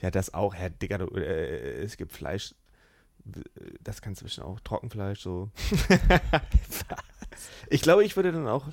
Ja, 0.00 0.10
das 0.10 0.34
auch. 0.34 0.52
Herr 0.54 0.70
Digga, 0.70 0.98
du, 0.98 1.06
äh, 1.14 1.82
es 1.82 1.96
gibt 1.96 2.12
Fleisch. 2.12 2.54
Das 3.82 4.02
kannst 4.02 4.20
du 4.20 4.24
bestimmt 4.24 4.46
auch. 4.48 4.60
Trockenfleisch, 4.60 5.20
so. 5.20 5.50
ich 7.70 7.80
glaube, 7.82 8.04
ich 8.04 8.16
würde 8.16 8.32
dann 8.32 8.48
auch. 8.48 8.66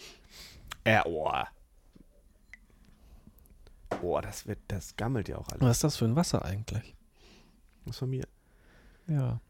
Äh, 0.83 1.01
oh. 1.05 1.31
Boah, 3.89 4.21
das 4.21 4.47
wird, 4.47 4.59
das 4.67 4.95
gammelt 4.95 5.27
ja 5.29 5.37
auch 5.37 5.47
alles. 5.49 5.61
Was 5.61 5.77
ist 5.77 5.83
das 5.83 5.97
für 5.97 6.05
ein 6.05 6.15
Wasser 6.15 6.43
eigentlich? 6.43 6.95
Das 7.85 7.97
von 7.97 8.09
mir. 8.09 8.27
Ja. 9.07 9.41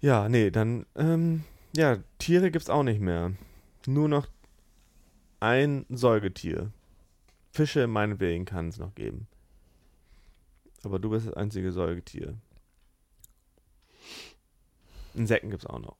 Ja, 0.00 0.28
nee, 0.28 0.50
dann, 0.50 0.86
ähm, 0.94 1.44
ja, 1.74 1.98
Tiere 2.18 2.50
gibt's 2.50 2.70
auch 2.70 2.82
nicht 2.82 3.00
mehr. 3.00 3.32
Nur 3.86 4.08
noch 4.08 4.28
ein 5.40 5.86
Säugetier. 5.88 6.72
Fische 7.52 7.86
meinetwegen 7.86 8.44
kann 8.44 8.68
es 8.68 8.78
noch 8.78 8.94
geben. 8.94 9.26
Aber 10.82 10.98
du 10.98 11.10
bist 11.10 11.26
das 11.26 11.34
einzige 11.34 11.72
Säugetier. 11.72 12.38
Insekten 15.14 15.50
gibt's 15.50 15.66
auch 15.66 15.80
noch. 15.80 15.96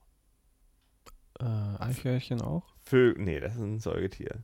Äh, 1.40 1.82
Eichhörnchen 1.82 2.40
auch? 2.40 2.64
Vögel, 2.82 3.22
nee, 3.22 3.40
das 3.40 3.54
ist 3.54 3.60
ein 3.60 3.80
Säugetier. 3.80 4.42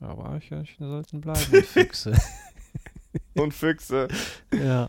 Aber 0.00 0.30
Eichhörnchen 0.30 0.86
sollten 0.88 1.20
bleiben. 1.20 1.52
Und 1.52 1.66
Füchse. 1.66 2.16
Und 3.34 3.54
Füchse. 3.54 4.08
ja. 4.52 4.88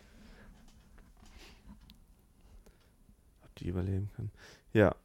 Ob 3.43 3.55
die 3.55 3.68
überleben 3.68 4.10
können. 4.16 4.32
Ja, 4.74 4.95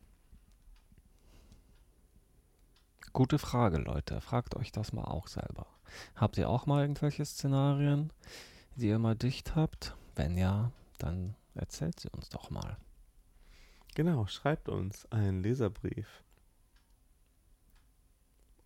Gute 3.14 3.38
Frage, 3.38 3.78
Leute. 3.78 4.20
Fragt 4.20 4.56
euch 4.56 4.72
das 4.72 4.92
mal 4.92 5.04
auch 5.04 5.28
selber. 5.28 5.68
Habt 6.16 6.36
ihr 6.36 6.48
auch 6.50 6.66
mal 6.66 6.82
irgendwelche 6.82 7.24
Szenarien, 7.24 8.10
die 8.74 8.88
ihr 8.88 8.98
mal 8.98 9.14
dicht 9.14 9.54
habt? 9.54 9.94
Wenn 10.16 10.36
ja, 10.36 10.72
dann 10.98 11.36
erzählt 11.54 12.00
sie 12.00 12.08
uns 12.08 12.28
doch 12.28 12.50
mal. 12.50 12.76
genau. 13.94 14.26
Schreibt 14.26 14.68
uns 14.68 15.06
einen 15.12 15.44
Leserbrief 15.44 16.24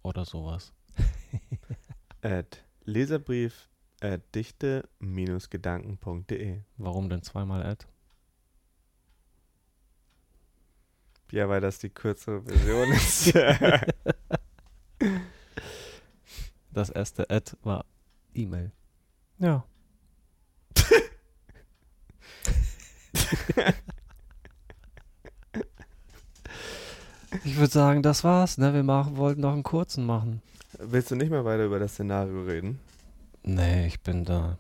Oder 0.02 0.24
sowas. 0.24 0.72
at 2.22 2.64
leserbrief 2.84 3.68
at 4.00 4.34
dichte-gedanken.de. 4.34 6.62
Warum 6.76 7.08
denn 7.08 7.22
zweimal 7.22 7.64
Ad? 7.64 7.86
Ja, 11.30 11.48
weil 11.48 11.60
das 11.60 11.78
die 11.78 11.90
kürzere 11.90 12.42
Version 12.42 12.90
ist. 12.92 13.32
Das 16.78 16.90
erste 16.90 17.28
Ad 17.28 17.56
war 17.62 17.84
E-Mail. 18.34 18.70
Ja. 19.38 19.64
ich 27.44 27.56
würde 27.56 27.72
sagen, 27.72 28.04
das 28.04 28.22
war's. 28.22 28.58
Ne? 28.58 28.74
Wir 28.74 28.84
machen, 28.84 29.16
wollten 29.16 29.40
noch 29.40 29.54
einen 29.54 29.64
kurzen 29.64 30.06
machen. 30.06 30.40
Willst 30.72 31.10
du 31.10 31.16
nicht 31.16 31.30
mehr 31.30 31.44
weiter 31.44 31.64
über 31.64 31.78
das 31.78 31.94
Szenario 31.94 32.42
reden? 32.42 32.78
Nee, 33.42 33.86
ich 33.86 34.00
bin 34.00 34.24
da 34.24 34.58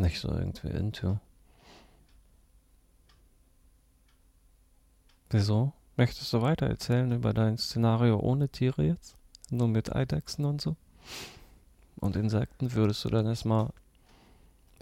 nicht 0.00 0.20
so 0.20 0.28
irgendwie 0.28 0.68
into. 0.68 1.18
Wieso? 5.28 5.72
Möchtest 5.96 6.32
du 6.32 6.40
weiter 6.40 6.66
erzählen 6.66 7.12
über 7.12 7.34
dein 7.34 7.58
Szenario 7.58 8.18
ohne 8.18 8.48
Tiere 8.48 8.82
jetzt? 8.84 9.14
Nur 9.50 9.68
mit 9.68 9.94
Eidechsen 9.94 10.46
und 10.46 10.62
so? 10.62 10.76
Und 11.96 12.16
Insekten? 12.16 12.72
Würdest 12.72 13.04
du 13.04 13.10
dann 13.10 13.26
erstmal 13.26 13.70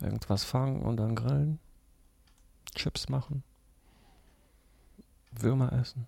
irgendwas 0.01 0.45
fangen 0.45 0.83
und 0.83 0.97
dann 0.99 1.17
grillen? 1.17 1.59
Chips 2.75 3.09
machen? 3.09 3.43
Würmer 5.33 5.73
essen? 5.73 6.07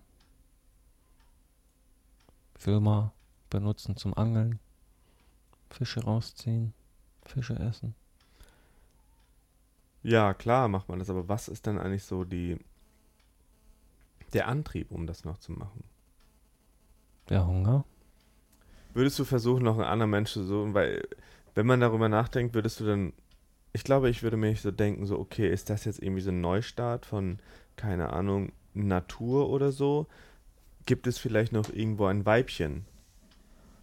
Würmer 2.59 3.11
benutzen 3.53 3.95
zum 3.95 4.17
Angeln? 4.17 4.59
Fische 5.69 6.03
rausziehen? 6.03 6.73
Fische 7.23 7.57
essen? 7.57 7.95
Ja, 10.01 10.33
klar 10.33 10.67
macht 10.67 10.89
man 10.89 10.99
das, 10.99 11.09
aber 11.09 11.29
was 11.29 11.47
ist 11.47 11.65
dann 11.65 11.79
eigentlich 11.79 12.03
so 12.03 12.25
die 12.25 12.59
der 14.33 14.47
Antrieb, 14.47 14.91
um 14.91 15.05
das 15.05 15.23
noch 15.23 15.37
zu 15.37 15.51
machen? 15.51 15.83
Der 17.29 17.45
Hunger? 17.45 17.85
Würdest 18.93 19.17
du 19.19 19.23
versuchen, 19.23 19.63
noch 19.63 19.75
einen 19.75 19.87
anderen 19.87 20.09
Mensch 20.09 20.31
zu 20.31 20.43
suchen? 20.43 20.73
Weil, 20.73 21.07
wenn 21.53 21.67
man 21.67 21.79
darüber 21.79 22.09
nachdenkt, 22.09 22.55
würdest 22.55 22.79
du 22.79 22.85
dann. 22.85 23.13
Ich 23.71 23.83
glaube, 23.83 24.09
ich 24.09 24.23
würde 24.23 24.37
mir 24.37 24.49
nicht 24.49 24.61
so 24.61 24.71
denken, 24.71 25.05
so, 25.05 25.17
okay, 25.19 25.51
ist 25.51 25.69
das 25.69 25.85
jetzt 25.85 26.01
irgendwie 26.01 26.21
so 26.21 26.31
ein 26.31 26.41
Neustart 26.41 27.05
von, 27.05 27.39
keine 27.75 28.11
Ahnung, 28.13 28.51
Natur 28.73 29.49
oder 29.49 29.71
so? 29.71 30.07
Gibt 30.85 31.07
es 31.07 31.17
vielleicht 31.17 31.53
noch 31.53 31.69
irgendwo 31.71 32.05
ein 32.05 32.25
Weibchen? 32.25 32.85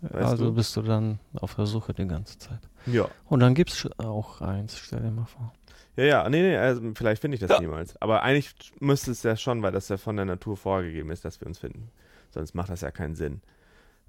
Weißt 0.03 0.31
also 0.31 0.47
du? 0.47 0.55
bist 0.55 0.77
du 0.77 0.83
dann 0.83 1.19
auf 1.35 1.55
der 1.55 1.67
Suche 1.67 1.93
die 1.93 2.07
ganze 2.07 2.39
Zeit. 2.39 2.61
Ja. 2.87 3.09
Und 3.27 3.41
dann 3.41 3.55
gibt's 3.55 3.77
sch- 3.85 4.05
auch 4.05 4.41
eins, 4.41 4.79
stell 4.79 5.01
dir 5.01 5.11
mal 5.11 5.27
vor. 5.27 5.53
Ja, 5.97 6.05
ja, 6.05 6.29
nee, 6.29 6.41
nee, 6.41 6.57
also 6.57 6.81
vielleicht 6.95 7.21
finde 7.21 7.35
ich 7.35 7.41
das 7.41 7.61
niemals. 7.61 8.01
Aber 8.01 8.23
eigentlich 8.23 8.55
müsste 8.81 9.11
es 9.11 9.23
ja 9.23 9.37
schon, 9.37 9.63
weil 9.63 9.73
das 9.73 9.89
ja 9.89 9.97
von 9.99 10.17
der 10.17 10.25
Natur 10.25 10.57
vorgegeben 10.57 11.11
ist, 11.11 11.25
dass 11.25 11.41
wir 11.41 11.47
uns 11.47 11.59
finden. 11.59 11.91
Sonst 12.31 12.55
macht 12.55 12.71
das 12.71 12.81
ja 12.81 12.91
keinen 12.91 13.15
Sinn. 13.15 13.43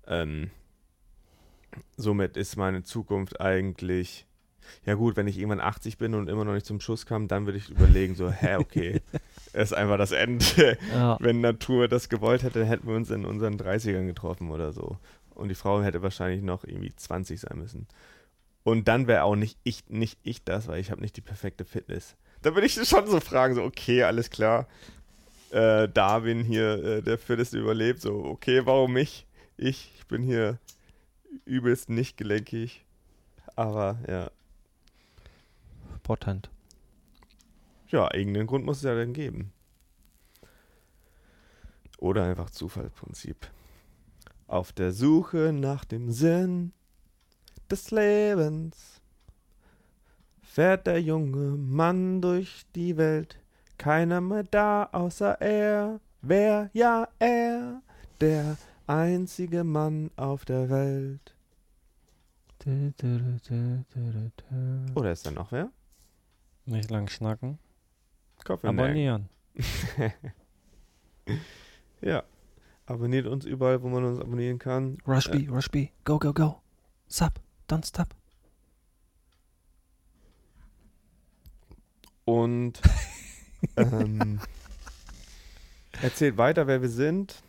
Ähm, 0.08 0.52
somit 1.98 2.38
ist 2.38 2.56
meine 2.56 2.84
Zukunft 2.84 3.42
eigentlich. 3.42 4.26
Ja 4.86 4.94
gut, 4.94 5.18
wenn 5.18 5.28
ich 5.28 5.38
irgendwann 5.38 5.60
80 5.60 5.98
bin 5.98 6.14
und 6.14 6.30
immer 6.30 6.46
noch 6.46 6.54
nicht 6.54 6.68
zum 6.68 6.80
Schuss 6.80 7.06
kam, 7.06 7.28
dann 7.28 7.46
würde 7.46 7.58
ich 7.58 7.70
überlegen, 7.70 8.16
so, 8.16 8.30
hä, 8.30 8.58
okay, 8.58 9.02
ist 9.54 9.74
einfach 9.74 9.98
das 9.98 10.12
Ende. 10.12 10.78
Ja, 10.94 11.18
Wenn 11.20 11.42
Natur 11.42 11.88
das 11.88 12.10
gewollt 12.10 12.44
hätte, 12.44 12.64
hätten 12.64 12.88
wir 12.88 12.96
uns 12.96 13.10
in 13.10 13.26
unseren 13.26 13.56
30ern 13.56 14.06
getroffen 14.06 14.52
oder 14.52 14.72
so. 14.72 14.98
Und 15.42 15.50
die 15.50 15.56
Frau 15.56 15.82
hätte 15.82 16.04
wahrscheinlich 16.04 16.44
noch 16.44 16.64
irgendwie 16.64 16.96
20 16.96 17.40
sein 17.40 17.58
müssen. 17.58 17.88
Und 18.64 18.88
dann 18.88 19.08
wäre 19.08 19.24
auch 19.24 19.36
nicht 19.36 19.58
ich, 19.64 19.90
nicht 19.90 20.20
ich 20.22 20.44
das, 20.44 20.68
weil 20.68 20.80
ich 20.80 20.92
habe 20.92 21.02
nicht 21.02 21.18
die 21.18 21.22
perfekte 21.22 21.66
Fitness. 21.66 22.16
Da 22.44 22.54
würde 22.54 22.68
ich 22.68 22.76
schon 22.76 23.08
so 23.08 23.20
fragen, 23.20 23.56
so, 23.56 23.64
okay, 23.64 24.04
alles 24.04 24.30
klar. 24.30 24.68
Äh, 25.50 25.90
Darwin 25.90 26.44
hier, 26.44 26.84
äh, 26.84 27.02
der 27.02 27.18
Fitteste 27.18 27.58
überlebt, 27.58 28.02
so, 28.02 28.24
okay, 28.24 28.66
warum 28.66 28.94
mich? 28.94 29.26
Ich, 29.58 29.92
ich 29.98 30.06
bin 30.06 30.22
hier 30.22 30.60
übelst 31.46 31.90
nicht 31.90 32.18
gelenkig. 32.18 32.86
Aber 33.56 33.98
ja, 34.08 34.30
potent. 36.04 36.50
ja, 37.90 38.14
irgendeinen 38.14 38.48
Grund 38.48 38.66
muss 38.66 38.78
es 38.78 38.84
ja 38.84 38.96
dann 38.96 39.14
geben. 39.14 39.52
Oder 41.98 42.26
einfach 42.26 42.50
Zufallsprinzip. 42.50 43.48
Auf 44.52 44.74
der 44.74 44.92
Suche 44.92 45.54
nach 45.54 45.86
dem 45.86 46.12
Sinn 46.12 46.74
des 47.70 47.90
Lebens 47.90 49.00
fährt 50.42 50.88
der 50.88 51.02
junge 51.02 51.56
Mann 51.56 52.22
durch 52.22 52.66
die 52.76 52.98
Welt. 52.98 53.40
Keiner 53.78 54.20
mehr 54.20 54.44
da 54.44 54.90
außer 54.92 55.40
er. 55.40 56.02
Wer? 56.22 56.70
Ja, 56.74 57.08
er. 57.18 57.82
Der 58.20 58.58
einzige 58.88 59.64
Mann 59.64 60.12
auf 60.18 60.44
der 60.44 60.70
Welt. 60.70 61.34
Oder 64.96 65.12
ist 65.14 65.26
da 65.26 65.32
noch 65.32 65.54
wer? 65.54 65.72
Nicht 66.66 66.92
lang 66.92 67.08
schnacken, 67.08 67.58
Kopf 68.44 68.66
in 68.66 68.78
abonnieren. 68.78 69.30
Ja. 72.02 72.24
Abonniert 72.92 73.26
uns 73.26 73.46
überall, 73.46 73.82
wo 73.82 73.88
man 73.88 74.04
uns 74.04 74.20
abonnieren 74.20 74.60
kann. 74.60 74.98
Rushby, 75.08 75.48
Rushby, 75.48 75.94
go, 76.04 76.20
go, 76.20 76.34
go. 76.34 76.62
Sub, 77.08 77.40
don't 77.70 77.88
stop. 77.88 78.14
Und 82.26 82.82
ähm, 83.78 84.42
erzählt 86.02 86.38
weiter, 86.38 86.68
wer 86.68 86.82
wir 86.82 86.90
sind. 86.90 87.42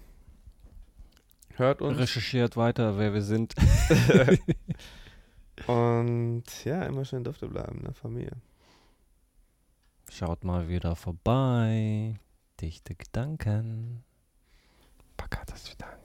Hört 1.57 1.82
uns. 1.82 1.99
Recherchiert 1.99 2.57
weiter, 2.57 2.97
wer 2.97 3.12
wir 3.12 3.22
sind. 3.22 3.57
Und 5.66 6.45
ja, 6.64 6.84
immer 6.84 7.05
schön 7.05 7.24
dufte 7.24 7.49
bleiben, 7.49 7.82
ne, 7.82 7.93
Familie. 7.93 8.36
Schaut 10.09 10.45
mal 10.45 10.68
wieder 10.68 10.95
vorbei. 10.95 12.14
Dichte 12.61 12.95
Gedanken. 12.95 14.05
Alpaka, 15.33 15.45
das 15.47 15.70
wieder 15.70 16.01